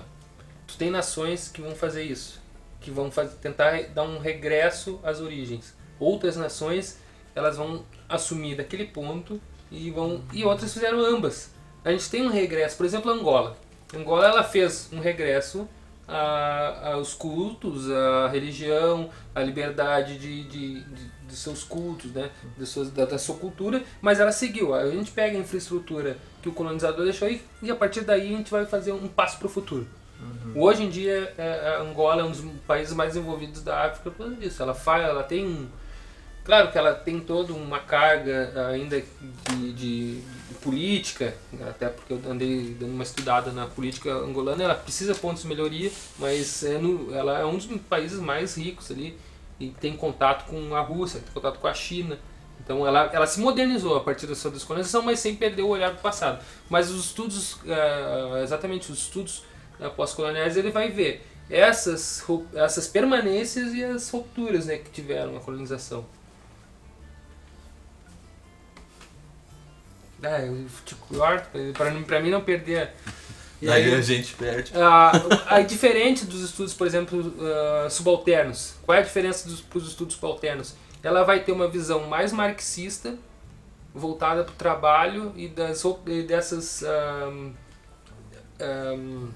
[0.67, 2.41] tu tem nações que vão fazer isso,
[2.81, 5.75] que vão fazer, tentar dar um regresso às origens.
[5.99, 6.97] Outras nações,
[7.35, 9.39] elas vão assumir daquele ponto
[9.71, 11.51] e vão e outras fizeram ambas.
[11.85, 13.55] A gente tem um regresso, por exemplo, Angola.
[13.95, 15.67] Angola ela fez um regresso
[16.07, 22.29] a, a, os cultos, a religião, a liberdade de, de, de, de seus cultos, né?
[22.57, 24.73] de suas, da, da sua cultura, mas ela seguiu.
[24.73, 28.37] A gente pega a infraestrutura que o colonizador deixou aí e a partir daí a
[28.37, 29.87] gente vai fazer um passo para o futuro.
[30.19, 30.61] Uhum.
[30.61, 34.17] Hoje em dia, é, a Angola é um dos países mais desenvolvidos da África por
[34.17, 34.61] causa disso.
[34.61, 35.67] Ela, faz, ela tem um.
[36.43, 39.01] Claro que ela tem toda uma carga ainda
[39.49, 40.23] de, de
[40.61, 41.33] política,
[41.69, 45.47] até porque eu andei dando uma estudada na política angolana, ela precisa de pontos de
[45.47, 49.15] melhoria, mas é no, ela é um dos países mais ricos ali
[49.59, 52.17] e tem contato com a Rússia, tem contato com a China.
[52.63, 55.91] Então ela, ela se modernizou a partir da sua descolonização, mas sem perder o olhar
[55.91, 56.43] do passado.
[56.69, 59.43] Mas os estudos, uh, exatamente os estudos
[59.79, 65.39] uh, pós-coloniais, ele vai ver essas, essas permanências e as rupturas né, que tiveram na
[65.39, 66.05] colonização.
[70.21, 70.49] É,
[71.73, 72.93] pra, pra mim não perder.
[73.61, 74.71] E aí, aí a gente perde.
[75.47, 78.75] Aí, diferente dos estudos, por exemplo, uh, subalternos.
[78.85, 80.75] Qual é a diferença dos, dos estudos subalternos?
[81.03, 83.15] Ela vai ter uma visão mais marxista,
[83.93, 86.83] voltada para o trabalho e, das, e dessas.
[86.83, 87.53] Um,
[88.61, 89.27] um,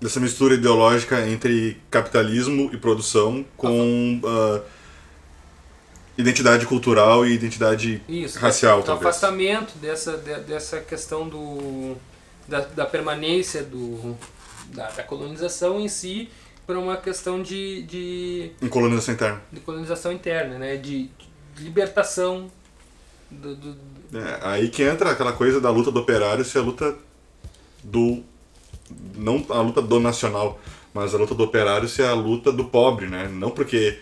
[0.00, 4.20] Dessa mistura ideológica entre capitalismo e produção com.
[4.24, 4.62] Uh,
[6.16, 9.06] identidade cultural e identidade Isso, racial, o talvez.
[9.06, 11.96] afastamento dessa, de, dessa questão do,
[12.48, 14.16] da, da permanência do,
[14.68, 16.28] da, da, colonização em si
[16.66, 18.52] para uma questão de, de...
[18.68, 19.42] colonização interna.
[19.52, 20.76] De colonização interna, né?
[20.76, 21.10] De,
[21.54, 22.50] de libertação
[23.30, 23.76] do, do...
[24.14, 26.96] É, aí que entra aquela coisa da luta do operário ser a luta
[27.82, 28.22] do...
[29.16, 30.60] não a luta do nacional,
[30.94, 33.28] mas a luta do operário ser a luta do pobre, né?
[33.28, 33.98] Não porque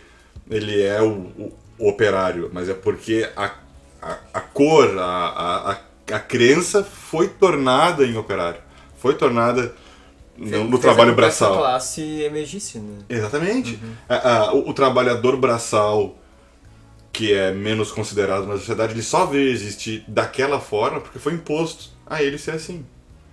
[0.50, 3.54] ele é o, o operário, mas é porque a,
[4.02, 8.60] a, a cor, a, a, a crença foi tornada em operário.
[8.98, 9.74] Foi tornada
[10.36, 11.54] no, no trabalho braçal.
[11.54, 12.98] a classe emergisse, né?
[13.08, 13.78] Exatamente.
[13.82, 13.92] Uhum.
[14.08, 16.18] A, a, o, o, trabalhador braçal,
[17.12, 21.90] que é menos considerado na sociedade, ele só vê existir daquela forma porque foi imposto
[22.06, 22.84] a ele ser assim.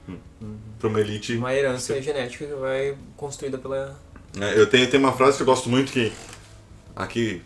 [0.08, 0.58] Uhum.
[0.78, 1.36] Para uma elite.
[1.38, 2.02] Uma herança ser...
[2.02, 3.98] genética que vai construída pela.
[4.40, 6.12] É, eu tenho, tenho uma frase que eu gosto muito que.
[6.96, 7.42] Aqui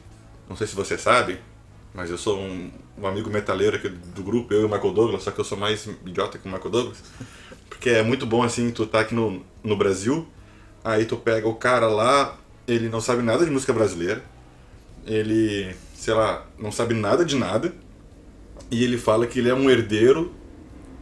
[0.51, 1.39] não sei se você sabe,
[1.93, 2.69] mas eu sou um,
[3.01, 5.57] um amigo metaleiro aqui do grupo, eu e o Michael Douglas, só que eu sou
[5.57, 7.03] mais idiota que o Michael Douglas.
[7.67, 10.27] Porque é muito bom assim, tu tá aqui no, no Brasil,
[10.83, 12.37] aí tu pega o cara lá,
[12.67, 14.23] ele não sabe nada de música brasileira,
[15.05, 17.73] ele, sei lá, não sabe nada de nada,
[18.69, 20.31] e ele fala que ele é um herdeiro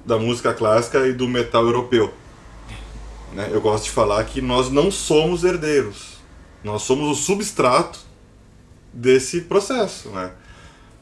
[0.05, 2.13] da música clássica e do metal europeu.
[3.33, 3.49] Né?
[3.51, 6.17] Eu gosto de falar que nós não somos herdeiros,
[6.63, 7.99] nós somos o substrato
[8.93, 10.09] desse processo.
[10.09, 10.31] Né?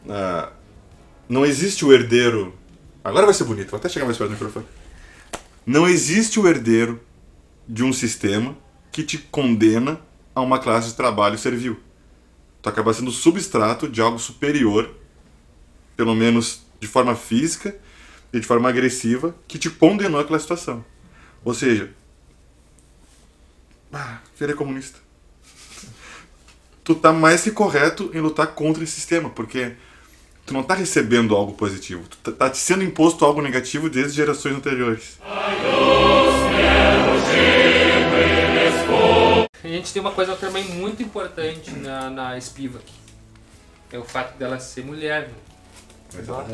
[0.09, 0.51] Ah,
[1.27, 2.53] não existe o herdeiro.
[3.03, 4.65] Agora vai ser bonito, vou até chegar mais perto do microfone.
[5.65, 6.99] Não existe o herdeiro
[7.67, 8.57] de um sistema
[8.91, 9.99] que te condena
[10.33, 11.79] a uma classe de trabalho servil.
[12.61, 14.93] Tu acaba sendo substrato de algo superior,
[15.95, 17.75] pelo menos de forma física
[18.31, 20.83] e de forma agressiva, que te condenou àquela situação.
[21.43, 21.91] Ou seja,
[23.91, 24.19] ah,
[24.55, 25.07] comunista
[26.87, 29.73] tu tá mais que correto em lutar contra esse sistema, porque
[30.47, 34.15] tu não tá recebendo algo positivo, tu tá, tá te sendo imposto algo negativo desde
[34.15, 35.19] gerações anteriores.
[39.61, 42.89] A gente tem uma coisa também muito importante na, na Spivak,
[43.91, 45.29] é o fato dela ser mulher.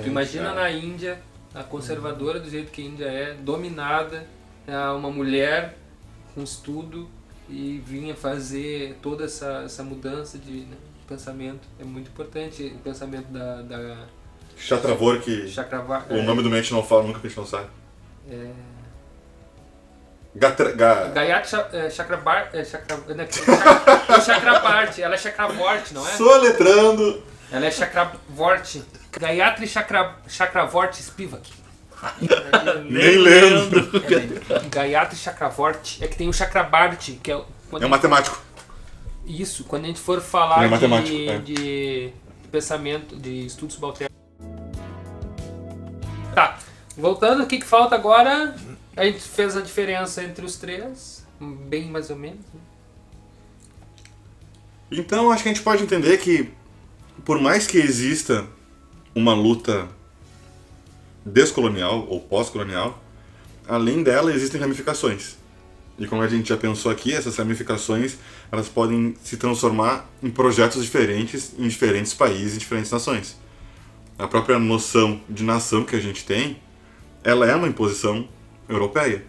[0.01, 1.21] Tu imagina na Índia,
[1.53, 4.27] a conservadora do jeito que a Índia é, dominada,
[4.65, 5.77] é uma mulher
[6.33, 7.07] com estudo,
[7.47, 11.67] e vinha fazer toda essa, essa mudança de né, pensamento.
[11.79, 13.61] É muito importante o pensamento da.
[13.61, 13.97] da
[14.55, 17.67] Chakravar, o é, nome do mente não fala nunca que a gente não sabe.
[18.29, 18.51] É.
[20.35, 21.07] Gatra, ga...
[21.09, 22.49] Gayatri é, Chakrabar.
[22.53, 26.11] É, chakra, né, é Chakrabart, ela é Chakravort, não é?
[26.11, 27.23] Soletrando!
[27.51, 28.81] Ela é Chakravort.
[29.11, 31.63] Gayatri Chakra, Chakravort Spivak.
[32.89, 33.91] Nem lembro.
[33.95, 36.03] É, Gayatri Chakravorty.
[36.03, 37.35] É que tem o Chakrabarti, que é.
[37.35, 38.41] É um matemático.
[39.25, 41.39] Isso, quando a gente for falar é de, é.
[41.39, 42.13] de
[42.51, 44.13] pensamento, de estudos subalternos.
[46.35, 46.59] Tá,
[46.97, 48.55] voltando, o que, que falta agora?
[48.95, 52.45] A gente fez a diferença entre os três, bem mais ou menos.
[52.53, 52.61] Né?
[54.91, 56.51] Então, acho que a gente pode entender que,
[57.25, 58.45] por mais que exista
[59.15, 59.87] uma luta
[61.25, 63.01] descolonial ou pós-colonial,
[63.67, 65.37] além dela existem ramificações.
[65.97, 68.15] E como a gente já pensou aqui, essas ramificações
[68.51, 73.37] elas podem se transformar em projetos diferentes em diferentes países, em diferentes nações.
[74.17, 76.57] A própria noção de nação que a gente tem,
[77.23, 78.27] ela é uma imposição
[78.67, 79.23] europeia.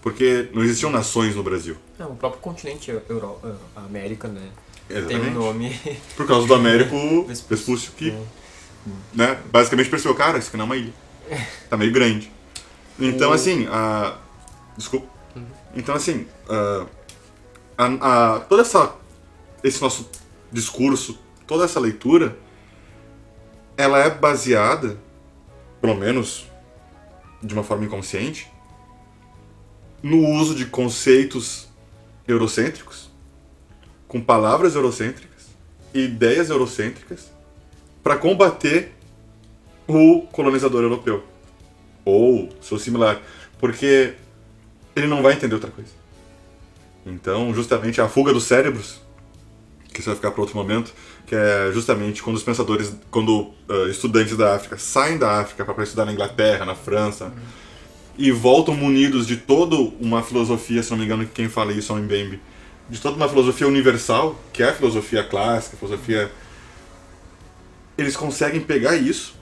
[0.00, 1.76] Porque não existiam nações no Brasil.
[1.98, 3.38] É, o próprio continente Euro,
[3.76, 4.48] a América, né?
[4.88, 5.28] Tem Exatamente.
[5.30, 5.80] um nome.
[6.16, 6.96] Por causa do Américo.
[7.48, 8.22] Vespúcio, que É.
[9.14, 10.92] né, basicamente percebeu, cara, isso aqui não é uma ilha.
[11.70, 12.30] Tá meio grande.
[12.98, 14.18] Então, O- assim, a.
[14.76, 15.06] Desculpa.
[15.74, 16.86] Então, assim, a,
[17.78, 18.94] a- a- toda essa.
[19.64, 20.10] Esse nosso
[20.50, 22.36] discurso, toda essa leitura,
[23.76, 24.98] ela é baseada,
[25.80, 26.46] pelo menos
[27.40, 28.50] de uma forma inconsciente,
[30.02, 31.68] no uso de conceitos
[32.26, 33.08] eurocêntricos,
[34.08, 35.46] com palavras eurocêntricas,
[35.94, 37.30] e ideias eurocêntricas,
[38.02, 38.92] para combater
[39.86, 41.24] o colonizador europeu
[42.04, 43.20] ou seu similar,
[43.60, 44.14] porque
[44.94, 45.90] ele não vai entender outra coisa.
[47.04, 49.00] Então, justamente a fuga dos cérebros,
[49.92, 50.92] que isso vai ficar para outro momento,
[51.26, 55.84] que é justamente quando os pensadores, quando ah, estudantes da África saem da África para
[55.84, 57.32] estudar na Inglaterra, na França,
[58.16, 61.96] e voltam munidos de toda uma filosofia, se não me engano, quem fala isso é
[61.96, 62.40] o Mbembe,
[62.88, 66.30] de toda uma filosofia universal, que é a filosofia clássica, a filosofia
[67.96, 69.34] eles conseguem pegar isso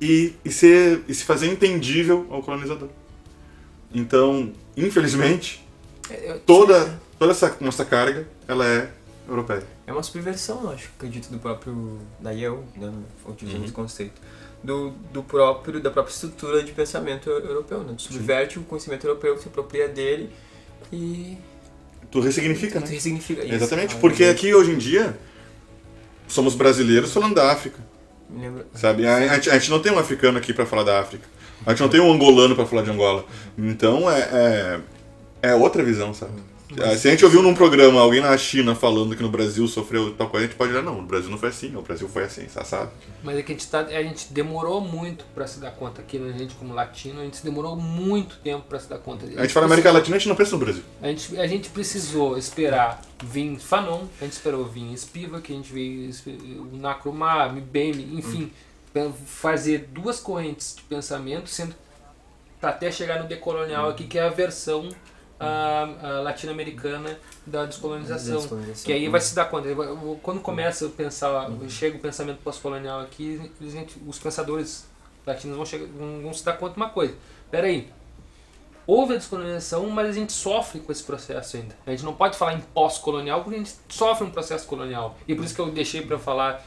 [0.00, 2.88] e, e, ser, e se fazer entendível ao colonizador.
[3.94, 5.64] Então, infelizmente,
[6.10, 8.90] É, eu- toda, toda essa nossa carga, ela é
[9.28, 9.62] europeia.
[9.86, 11.98] É uma subversão, eu acho, acredito, do próprio.
[12.20, 12.92] Daí eu, né,
[13.26, 14.20] utilizando esse conceito.
[14.62, 17.94] Do, do próprio, da própria estrutura de pensamento eu- europeu, né?
[17.96, 20.30] Tu subverte o conhecimento europeu, se apropria dele
[20.92, 21.36] e.
[22.10, 22.92] Tu ressignifica, tu né?
[22.92, 23.54] ressignifica isso.
[23.54, 25.18] Exatamente, Ah, porque eu- aqui hoje em dia
[26.28, 27.78] somos brasileiros falando da África,
[28.74, 29.04] sabe?
[29.06, 31.26] A, a gente, a gente não tem um africano aqui pra falar da África.
[31.66, 33.24] A gente não tem um angolano pra falar de Angola.
[33.56, 34.80] Então é,
[35.42, 36.32] é, é outra visão, sabe?
[36.96, 40.30] Se a gente ouviu num programa alguém na China falando que no Brasil sofreu tal
[40.30, 42.46] coisa, a gente pode dizer, não, no Brasil não foi assim, o Brasil foi assim,
[42.48, 42.90] sabe?
[43.22, 46.18] Mas é que a gente, tá, a gente demorou muito pra se dar conta aqui,
[46.18, 46.32] né?
[46.34, 49.26] a gente como latino, a gente demorou muito tempo pra se dar conta.
[49.26, 50.82] A gente fala América Latina, a gente não pensa no Brasil.
[51.02, 55.70] A gente, a gente precisou esperar vir Fanon, a gente esperou vir Spivak, a gente
[55.70, 56.10] veio
[56.72, 58.52] o Nkrumah, Mbembe, enfim, pe-
[59.26, 61.74] fazer duas correntes de pensamento, sendo
[62.60, 64.88] para até chegar no decolonial aqui, que é a versão
[65.40, 68.36] ah, latino-americana da descolonização.
[68.36, 68.84] Descolonização.
[68.84, 69.68] Que aí vai se dar conta.
[70.22, 73.50] Quando começa a pensar, chega o pensamento pós-colonial aqui,
[74.06, 74.86] os pensadores
[75.26, 77.14] latinos vão, chegar, vão, se dar conta de uma coisa.
[77.50, 77.88] Peraí,
[78.86, 81.76] houve a descolonização, mas a gente sofre com esse processo ainda.
[81.84, 85.16] A gente não pode falar em pós-colonial porque a gente sofre um processo colonial.
[85.26, 86.64] E por isso que eu deixei para falar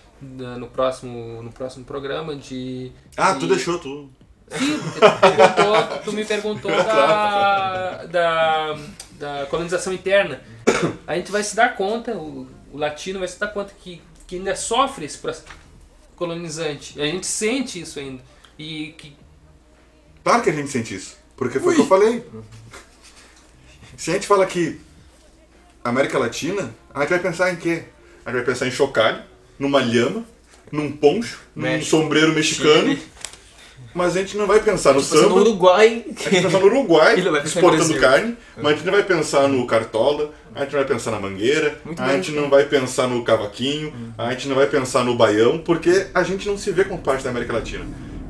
[0.60, 2.92] no próximo, no próximo programa de.
[3.18, 4.10] Ah, de- tu deixou, tu.
[4.50, 8.78] Sim, tu, tu me perguntou da, da,
[9.14, 10.42] da colonização interna.
[11.08, 14.36] A gente vai se dar conta, o, o latino vai se dar conta que, que
[14.36, 15.46] ainda sofre esse processo
[16.16, 17.00] colonizante.
[17.02, 18.22] A gente sente isso ainda.
[18.58, 19.16] E que
[20.24, 21.18] Claro que a gente sente isso.
[21.36, 22.26] Porque foi o que eu falei.
[23.98, 24.80] Se a gente fala que
[25.84, 27.84] América Latina, a gente vai pensar em quê?
[28.26, 29.24] A gente vai pensar em chocalho,
[29.60, 30.24] numa lhama,
[30.72, 32.90] num poncho, num México, sombreiro mexicano.
[32.90, 33.02] Chile.
[33.94, 35.42] Mas a gente não vai pensar no Tipo assim, no samba.
[35.42, 35.88] Uruguai.
[36.06, 39.48] A gente vai pensar no Uruguai, no exportando carne, mas a gente não vai pensar
[39.48, 42.16] no cartola, a gente não vai pensar na mangueira, Muito a bem.
[42.18, 46.24] gente não vai pensar no cavaquinho, a gente não vai pensar no baião, porque a
[46.24, 47.86] gente não se vê como parte da América Latina.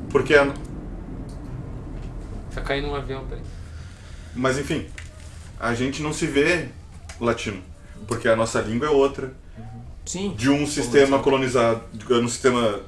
[0.08, 0.52] Porque a,
[2.54, 3.42] tá caindo um avião, peraí.
[4.34, 4.86] Mas enfim,
[5.58, 6.68] a gente não se vê
[7.20, 7.60] latino,
[8.06, 9.32] porque a nossa língua é outra,
[10.06, 10.32] Sim.
[10.36, 12.80] de um sistema colonizado, um sistema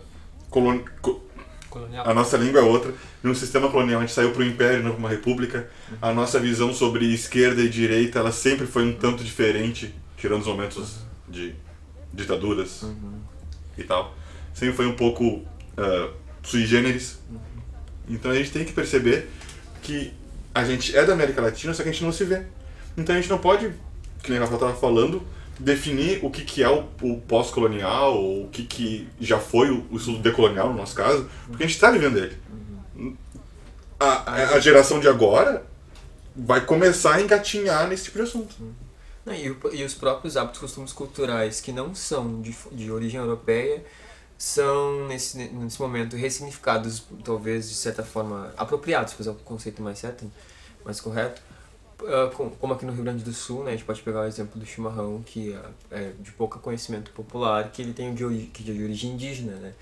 [0.48, 1.20] colon, co-
[1.68, 2.08] Colonial.
[2.08, 4.82] a nossa língua é outra, de um sistema colonial a gente saiu para o império,
[4.82, 5.68] não para uma república.
[6.00, 10.46] A nossa visão sobre esquerda e direita, ela sempre foi um tanto diferente, tirando os
[10.46, 10.96] momentos
[11.28, 11.54] de
[12.14, 12.84] ditaduras
[13.76, 14.14] e tal.
[14.54, 15.42] Sempre foi um pouco
[15.76, 16.10] ah,
[16.42, 17.18] sui generis.
[18.08, 19.28] Então a gente tem que perceber
[19.82, 20.12] que
[20.54, 22.42] a gente é da América Latina, só que a gente não se vê.
[22.96, 23.70] Então a gente não pode,
[24.22, 25.22] que nem a Rafa estava falando,
[25.58, 29.84] definir o que, que é o, o pós-colonial, ou o que, que já foi o,
[29.90, 32.36] o estudo decolonial, no nosso caso, porque a gente está vivendo ele.
[34.00, 35.64] A, a- a geração de agora
[36.36, 38.54] vai começar a engatinhar nesse tipo de assunto.
[39.26, 43.84] Não, e, e os próprios hábitos, costumes culturais que não são de, de origem europeia
[44.38, 49.98] são, nesse, nesse momento, ressignificados, talvez, de certa forma, apropriados, para usar o conceito mais
[49.98, 50.30] certo,
[50.84, 51.42] mais correto.
[52.06, 54.24] Ah, com- como aqui no Rio Grande do Sul, né, a gente pode pegar o
[54.24, 58.50] exemplo do chimarrão, que é, é de pouco conhecimento popular, que ele tem de, ori-
[58.52, 59.72] que é de origem indígena, né?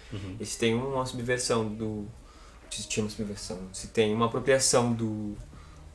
[0.40, 2.06] Esse tem uma subversão do...
[2.70, 5.36] Se tinha uma subversão, se tem uma apropriação do,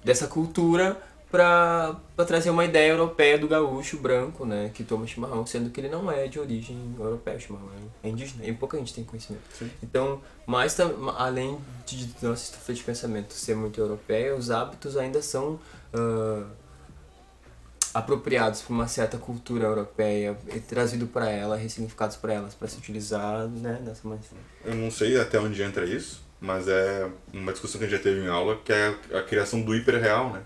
[0.03, 0.97] dessa cultura
[1.29, 1.95] para
[2.27, 6.11] trazer uma ideia europeia do gaúcho branco, né, que toma chimarrão, sendo que ele não
[6.11, 7.67] é de origem europeia, o chimarrão
[8.03, 9.43] é indígena, e pouca gente tem conhecimento.
[9.81, 10.77] Então, mais
[11.17, 15.57] além de de nossa estrutura de pensamento ser muito europeia, os hábitos ainda são
[15.93, 16.45] ah,
[17.93, 22.77] apropriados para uma certa cultura europeia e trazido para ela, ressignificados para elas, para se
[22.77, 24.27] utilizar né, dessa maneira.
[24.63, 28.03] Eu não sei até onde entra isso, mas é uma discussão que a gente já
[28.03, 30.41] teve em aula, que é a criação do hiperreal, né?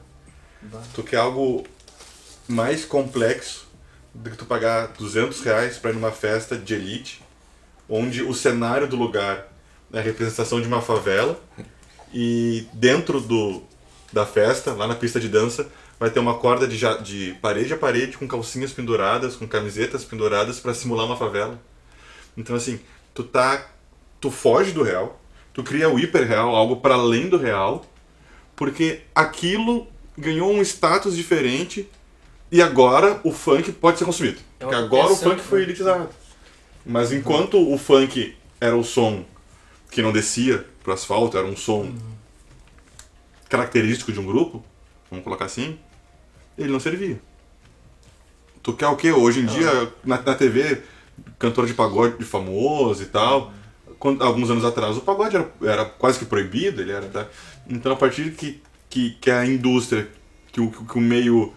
[0.96, 1.64] Tu quer algo
[2.48, 3.68] mais complexo
[4.14, 7.24] do que tu pagar 200 reais para ir numa festa de elite,
[7.88, 9.48] onde o cenário do lugar
[9.94, 11.40] é a representação de uma favela
[12.12, 13.62] e dentro do,
[14.12, 17.78] da festa, lá na pista de dança, vai ter uma corda de, de parede a
[17.78, 21.60] parede com calcinhas penduradas, com camisetas penduradas para simular uma favela.
[22.38, 22.80] Então assim,
[23.14, 23.66] tu tá
[24.20, 25.20] tu foge do real,
[25.54, 27.86] tu cria o hiperreal, algo para além do real,
[28.56, 29.88] porque aquilo
[30.18, 31.88] ganhou um status diferente
[32.52, 34.40] e agora o funk pode ser consumido.
[34.60, 36.10] É Porque agora o funk foi elitizado.
[36.86, 39.26] Mas enquanto o funk era o som
[39.92, 41.94] que não descia pro asfalto, era um som
[43.56, 44.64] característico de um grupo,
[45.10, 45.80] vamos colocar assim,
[46.58, 47.20] ele não servia.
[48.62, 49.12] Tu quer o quê?
[49.12, 50.82] Hoje em dia, na, na TV,
[51.40, 53.54] cantor de pagode famoso e tal.
[54.00, 57.08] Quando- alguns anos atrás, o pagode era, era quase que proibido, ele era.
[57.08, 57.28] tá?
[57.70, 60.10] Então, a partir que, que, que a indústria,
[60.52, 61.54] que o, que o meio.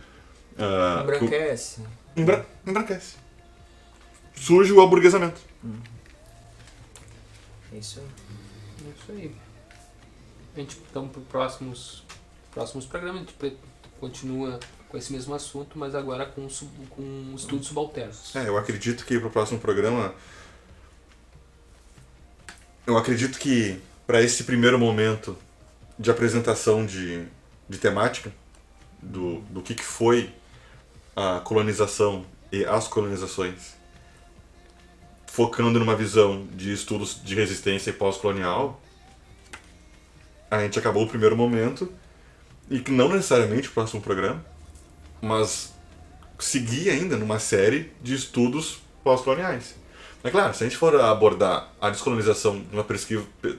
[0.58, 1.80] ah, que o- Embranquece.
[2.16, 3.16] embra, embranquece.
[4.34, 5.40] Surge o aburguesamento.
[7.72, 8.06] É isso aí.
[8.86, 9.34] É isso aí.
[10.58, 12.02] A gente então para próximos
[12.52, 13.56] próximos programas a gente pre-
[14.00, 18.34] continua com esse mesmo assunto, mas agora com, sub- com estudos subalternos.
[18.34, 20.14] É, eu acredito que pro próximo programa.
[22.86, 25.36] Eu acredito que para esse primeiro momento
[25.98, 27.26] de apresentação de,
[27.68, 28.32] de temática,
[29.00, 30.34] do, do que, que foi
[31.14, 33.74] a colonização e as colonizações,
[35.26, 38.80] focando numa visão de estudos de resistência e pós-colonial,
[40.50, 41.92] a gente acabou o primeiro momento,
[42.70, 44.44] e que não necessariamente o próximo programa,
[45.20, 45.72] mas
[46.38, 49.74] seguir ainda numa série de estudos pós-coloniais.
[50.22, 52.84] É claro, se a gente for abordar a descolonização numa,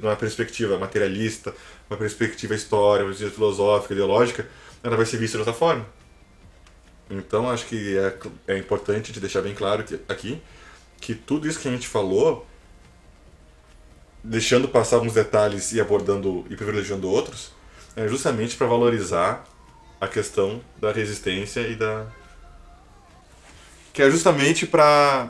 [0.02, 1.54] numa perspectiva materialista,
[1.90, 4.48] uma perspectiva histórica, uma perspectiva filosófica, ideológica,
[4.84, 5.86] ela vai ser vista dessa forma.
[7.10, 8.18] Então acho que é,
[8.48, 10.42] é importante te deixar bem claro que, aqui
[11.02, 12.46] que tudo isso que a gente falou,
[14.24, 17.52] deixando passar alguns detalhes e abordando e privilegiando outros,
[17.96, 19.46] é justamente para valorizar
[20.00, 22.08] a questão da resistência e da.
[23.94, 25.30] que é justamente para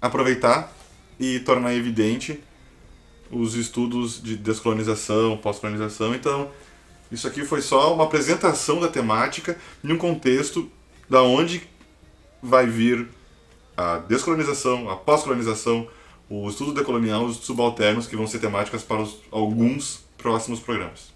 [0.00, 0.72] aproveitar
[1.18, 2.42] e tornar evidente
[3.30, 6.14] os estudos de descolonização, pós-colonização.
[6.14, 6.50] Então,
[7.10, 10.70] isso aqui foi só uma apresentação da temática em um contexto
[11.08, 11.68] da onde
[12.42, 13.08] vai vir
[13.76, 15.88] a descolonização, a pós-colonização,
[16.28, 21.12] o estudo decolonial, os estudos subalternos, que vão ser temáticas para os- alguns próximos programas.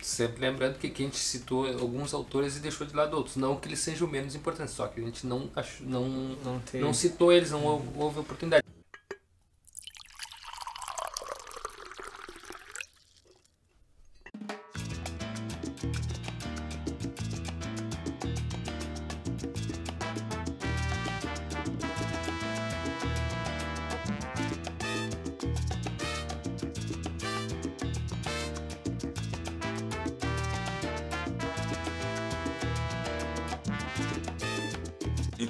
[0.00, 3.36] Sempre lembrando que aqui a gente citou alguns autores e deixou de lado outros.
[3.36, 5.48] Não que eles sejam menos importantes, só que a gente não,
[5.80, 6.08] não,
[6.44, 6.80] Não tem.
[6.80, 8.62] não citou eles, não houve, houve oportunidade.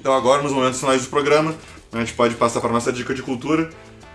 [0.05, 1.55] Então agora, nos momentos finais do programa,
[1.91, 3.71] a gente pode passar para a nossa dica de cultura,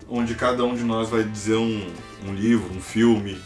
[0.09, 1.93] onde cada um de nós vai dizer um,
[2.29, 3.37] um livro, um filme,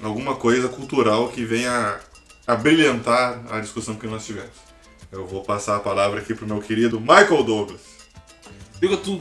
[0.00, 1.98] alguma coisa cultural que venha
[2.46, 4.52] a brilhantar a discussão que nós tivemos.
[5.10, 7.80] Eu vou passar a palavra aqui pro meu querido Michael Douglas.
[8.78, 9.20] Fica tu.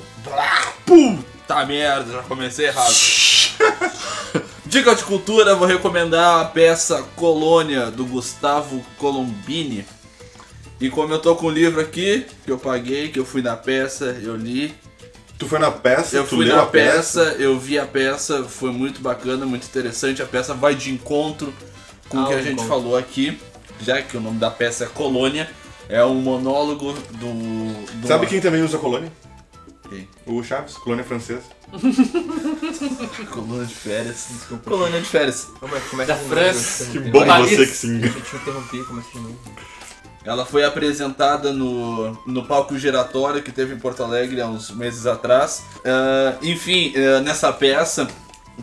[0.85, 2.93] Puta merda, já comecei errado.
[4.63, 9.83] Dica de cultura, vou recomendar a peça Colônia do Gustavo Colombini.
[10.80, 13.55] E como eu tô com o livro aqui, que eu paguei, que eu fui na
[13.57, 14.73] peça, eu li.
[15.39, 18.43] Tu foi na peça, Eu tu fui leu na a peça, eu vi a peça,
[18.43, 20.21] foi muito bacana, muito interessante.
[20.21, 21.53] A peça vai de encontro
[22.09, 22.69] com o que a gente encontro.
[22.69, 23.39] falou aqui,
[23.82, 25.49] já que o nome da peça é Colônia.
[25.89, 28.01] É um monólogo do.
[28.01, 29.09] do Sabe quem também usa colônia?
[29.89, 30.05] Quem?
[30.25, 31.43] O Chaves, colônia francesa.
[33.32, 34.28] Colônia de férias.
[34.65, 35.47] Colônia de férias.
[35.59, 36.86] Como é, como é Da que França.
[36.91, 37.49] Que bom Paris.
[37.51, 38.13] você que se engana.
[38.13, 39.30] Deixa eu interromper, como é que chama?
[40.28, 45.05] Ela foi apresentada no, no palco giratório que teve em Porto Alegre há uns meses
[45.05, 45.63] atrás.
[45.86, 48.05] Ah, enfim, ah, nessa peça,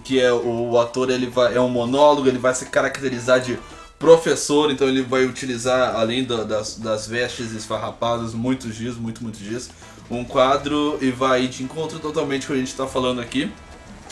[0.05, 3.59] que é o, o ator ele vai, é um monólogo, ele vai se caracterizar de
[3.99, 9.41] professor, então ele vai utilizar, além da- das, das vestes esfarrapadas, muitos dias, muito, muitos
[9.41, 9.71] dias,
[10.11, 13.51] um quadro e vai de encontro totalmente com o que a gente está falando aqui.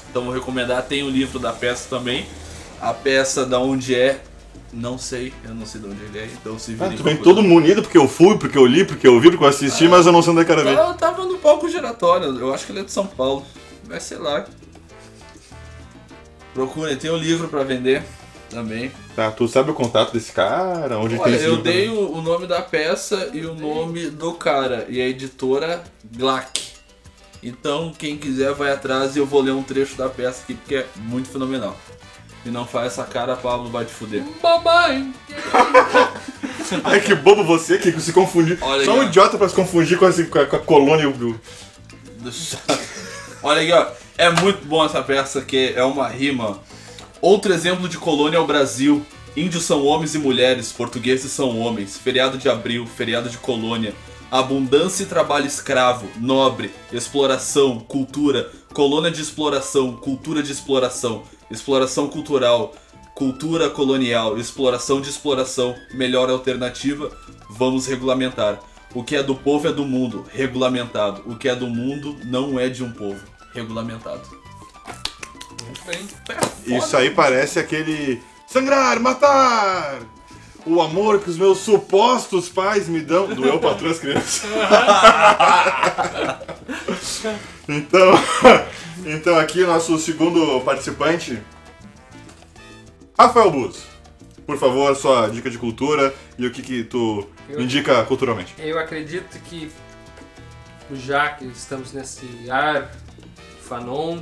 [0.08, 2.24] Então vou recomendar, tem o livro da peça também.
[2.80, 4.22] A peça da onde é
[4.72, 7.22] Não sei, eu não sei de onde ele é, então se Ah, tu vem procurar.
[7.24, 10.06] todo munido porque eu fui, porque eu li, porque eu vi, porque eu assisti, mas
[10.06, 10.78] eu não sei onde é que era ver.
[10.78, 13.44] Eu tava no palco giratório, eu acho que ele é de São Paulo.
[13.84, 14.46] Vai ser lá.
[16.54, 18.02] Procurem, tem um livro pra vender
[18.50, 18.90] também.
[19.16, 20.98] Tá, tu sabe o contato desse cara?
[20.98, 24.32] Onde tem Olha, esse eu dei o, o nome da peça e o nome do
[24.34, 25.82] cara, e a editora
[26.16, 26.72] Glack.
[27.42, 30.76] Então, quem quiser vai atrás e eu vou ler um trecho da peça aqui porque
[30.76, 31.76] é muito fenomenal.
[32.44, 34.24] E não faz essa cara, Pablo vai te fuder.
[34.42, 35.12] Mamãe!
[36.84, 38.56] Ai, que bobo você que se confundiu.
[38.60, 39.02] Olha Só um ó.
[39.04, 41.08] idiota pra se confundir com, esse, com, a, com a colônia.
[41.10, 41.38] do-
[42.32, 42.58] chá.
[43.42, 43.86] Olha aqui, ó.
[44.18, 46.60] É muito bom essa peça, que é uma rima.
[47.20, 49.04] Outro exemplo de colônia é o Brasil.
[49.36, 51.96] Índios são homens e mulheres, portugueses são homens.
[51.96, 53.94] Feriado de abril, feriado de colônia.
[54.30, 61.22] Abundância e trabalho escravo, nobre, exploração, cultura, colônia de exploração, cultura de exploração,
[61.52, 62.74] exploração cultural,
[63.14, 67.10] cultura colonial, exploração de exploração, melhor alternativa,
[67.50, 68.58] vamos regulamentar.
[68.94, 71.22] O que é do povo é do mundo, regulamentado.
[71.26, 73.20] O que é do mundo não é de um povo,
[73.54, 74.22] regulamentado.
[75.64, 76.78] Muito bem.
[76.78, 78.22] Isso aí parece aquele.
[78.46, 80.00] Sangrar, matar!
[80.64, 83.26] O amor que os meus supostos pais me dão.
[83.28, 84.42] Doeu patrão as crianças.
[87.68, 88.12] então,
[89.06, 91.40] então, aqui nosso segundo participante.
[93.18, 93.84] Rafael Bus.
[94.46, 98.54] Por favor, sua dica de cultura e o que, que tu Eu- indica culturalmente.
[98.58, 99.70] Eu acredito que,
[100.92, 102.90] já que estamos nesse ar
[103.62, 104.20] Fanon,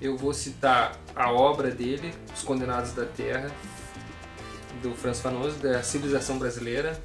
[0.00, 3.50] eu vou citar a obra dele, Os Condenados da Terra,
[4.82, 6.98] do Franz Fanon, da Civilização Brasileira,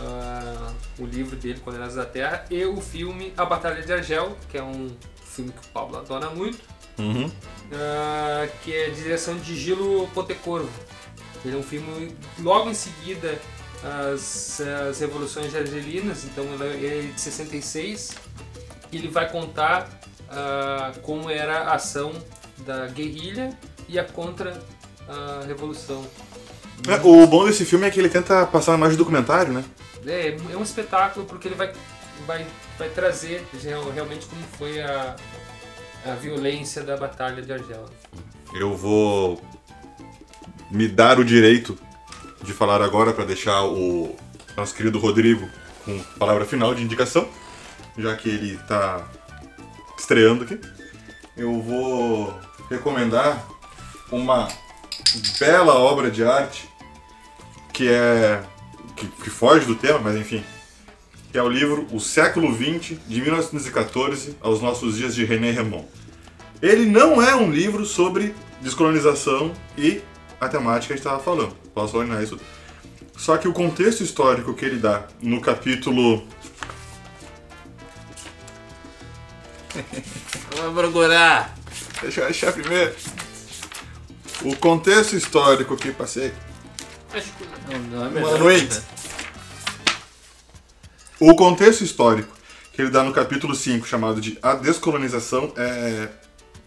[0.00, 4.58] ah, o livro dele, Condenados da Terra, e o filme A Batalha de Argel, que
[4.58, 4.88] é um
[5.34, 6.58] filme que o Pablo adora muito,
[6.98, 7.30] Uhum.
[7.72, 10.70] ah, que é direção de Gilo Pontecorvo.
[11.44, 13.38] Ele é um filme logo em seguida
[14.12, 18.12] as, as revoluções argelinas, então ele é de 66
[18.92, 22.12] e ele vai contar ah, como era a ação
[22.58, 23.56] da guerrilha
[23.88, 24.58] e a contra
[25.08, 26.06] a revolução.
[26.88, 29.64] É, o bom desse filme é que ele tenta passar de documentário, né?
[30.06, 31.72] É, é um espetáculo porque ele vai,
[32.26, 32.46] vai,
[32.78, 35.16] vai trazer real- realmente como foi a,
[36.06, 37.86] a violência da Batalha de Argel.
[38.54, 39.42] Eu vou
[40.70, 41.78] me dar o direito
[42.42, 44.14] de falar agora para deixar o
[44.56, 45.48] nosso querido Rodrigo
[45.84, 47.28] com palavra final de indicação,
[47.98, 49.06] já que ele está
[49.98, 50.60] estreando aqui.
[51.36, 52.38] Eu vou
[52.70, 53.44] recomendar
[54.10, 54.48] uma
[55.40, 56.68] bela obra de arte
[57.72, 58.42] que é
[58.96, 60.44] que, que foge do tema, mas enfim,
[61.34, 65.84] que é o livro O Século XX de 1914 aos nossos dias de René Remond.
[66.62, 70.00] Ele não é um livro sobre descolonização e
[70.40, 71.52] a temática que a gente estava falando.
[71.74, 72.38] Posso olhar isso.
[73.16, 76.24] Só que o contexto histórico que ele dá no capítulo.
[80.56, 81.52] Vamos procurar!
[82.00, 82.94] Deixa eu achar primeiro.
[84.42, 86.32] O contexto histórico que passei.
[87.90, 88.80] Não, não é Uma noite.
[91.20, 92.34] O contexto histórico
[92.72, 96.08] que ele dá no capítulo 5, chamado de A Descolonização, é,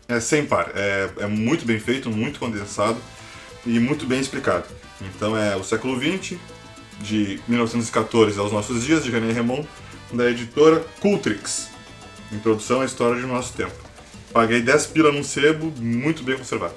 [0.07, 0.71] é sem par.
[0.73, 2.97] É, é muito bem feito, muito condensado
[3.65, 4.65] e muito bem explicado.
[5.01, 6.39] Então é o século XX,
[7.01, 9.67] de 1914 aos nossos dias, de René Remond,
[10.13, 11.67] da editora Cultrix.
[12.31, 13.75] Introdução à história de nosso tempo.
[14.31, 16.75] Paguei 10 pila num sebo, muito bem conservado.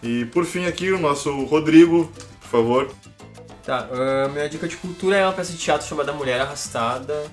[0.00, 2.94] E por fim aqui o nosso Rodrigo, por favor.
[3.64, 7.24] Tá, ah, minha dica de cultura é uma peça de teatro chamada Mulher Arrastada.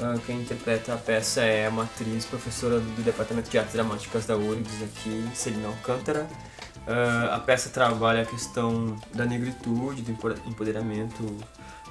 [0.00, 4.36] Ah, quem interpreta a peça é uma atriz, professora do Departamento de Artes Dramáticas da
[4.36, 6.26] URGS aqui, Celina Alcântara.
[6.86, 11.36] Ah, a peça trabalha a questão da negritude, do empo- empoderamento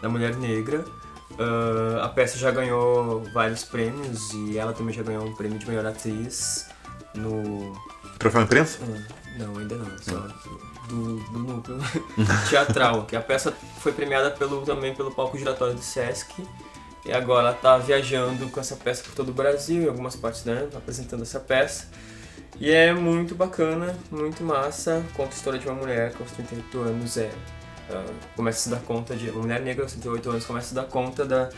[0.02, 0.86] da mulher negra.
[1.40, 5.68] Ah, a peça já ganhou vários prêmios e ela também já ganhou um prêmio de
[5.68, 6.68] melhor atriz
[7.16, 7.74] no
[8.20, 8.80] Troféu imprensa?
[8.84, 9.98] ah, Não, ainda não.
[10.00, 10.28] Só
[10.90, 11.78] do, do núcleo
[12.50, 13.06] teatral.
[13.06, 16.46] Que a peça foi premiada pelo, também pelo palco giratório do Sesc.
[17.06, 20.44] E agora ela tá viajando com essa peça por todo o Brasil, em algumas partes
[20.44, 21.88] né, apresentando essa peça.
[22.60, 25.04] E é muito bacana, muito massa.
[25.16, 27.32] Conta a história de uma mulher que aos 38 anos é,
[27.90, 28.06] ah,
[28.36, 29.30] começa a se dar conta de.
[29.30, 31.50] Uma mulher negra aos 38 anos começa a se dar conta da,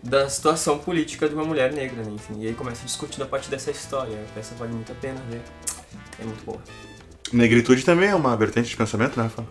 [0.00, 2.12] da situação política de uma mulher negra, né?
[2.12, 4.16] Enfim, e aí começa a discutir a partir dessa história.
[4.16, 5.42] A peça vale muito a pena ver.
[6.20, 6.60] É muito boa.
[7.34, 9.44] Negritude também é uma vertente de pensamento, né, Rafa?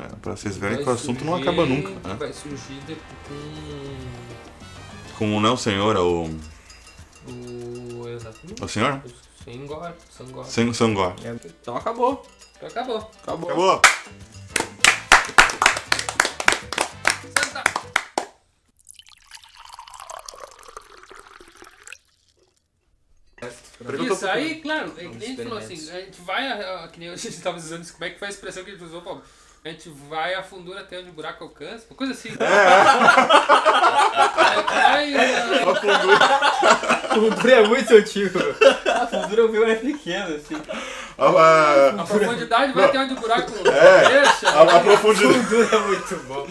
[0.00, 1.90] É, pra vocês verem que o Vai assunto não surgir- acaba nunca.
[2.08, 2.16] Né?
[2.18, 2.96] Vai surgir de-
[3.28, 6.30] com Com o não senhor, é o.
[7.28, 8.08] o.
[8.08, 8.62] Exatamente.
[8.62, 9.02] O senhor?
[9.44, 9.92] Sangor.
[10.10, 10.74] Sangor.
[10.74, 11.14] Sangor.
[11.60, 12.26] Então acabou.
[12.56, 13.10] Então acabou.
[13.22, 13.50] Acabou.
[13.50, 13.82] Acabou!
[23.84, 26.46] Pergunta Isso, pro- aí, claro, é que nem a gente falou assim, a gente vai,
[26.48, 28.64] a- a- que nem a gente estava usando isso, como é que foi a expressão
[28.64, 29.22] que a gente usou, Paulo?
[29.64, 32.30] A gente vai a fundura até onde o buraco alcança, uma coisa assim.
[32.30, 32.34] É.
[34.64, 38.38] vai, ah, A fundura- Fundura é muito antigo.
[38.86, 40.56] A fundura eu vi é pequeno, assim.
[41.18, 44.08] A, a- a profundidade vai até onde o buraco É.
[44.22, 44.48] deixa.
[44.48, 45.34] a- a profundidade.
[45.44, 46.46] Fundura é muito bom.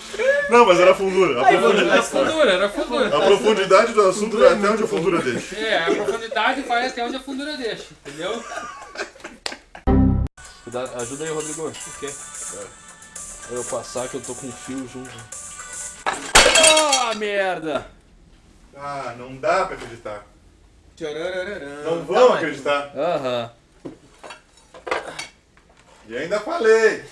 [0.50, 1.42] Não, mas era a fundura.
[1.42, 3.08] A profundidade, Era fundura, era fundura.
[3.18, 5.56] a profundidade do assunto vai até onde a fundura deixa.
[5.56, 8.44] É, a profundidade vai até onde a fundura deixa, entendeu?
[10.64, 11.68] Cuidado, ajuda aí, Rodrigo.
[11.68, 12.10] O quê?
[13.48, 15.10] Pra eu passar que eu tô com um fio junto.
[16.06, 17.88] Ah, merda!
[18.78, 20.24] Ah, não dá pra acreditar.
[21.84, 22.92] Não Não vão acreditar.
[22.96, 23.52] Aham.
[26.12, 27.06] E ainda falei.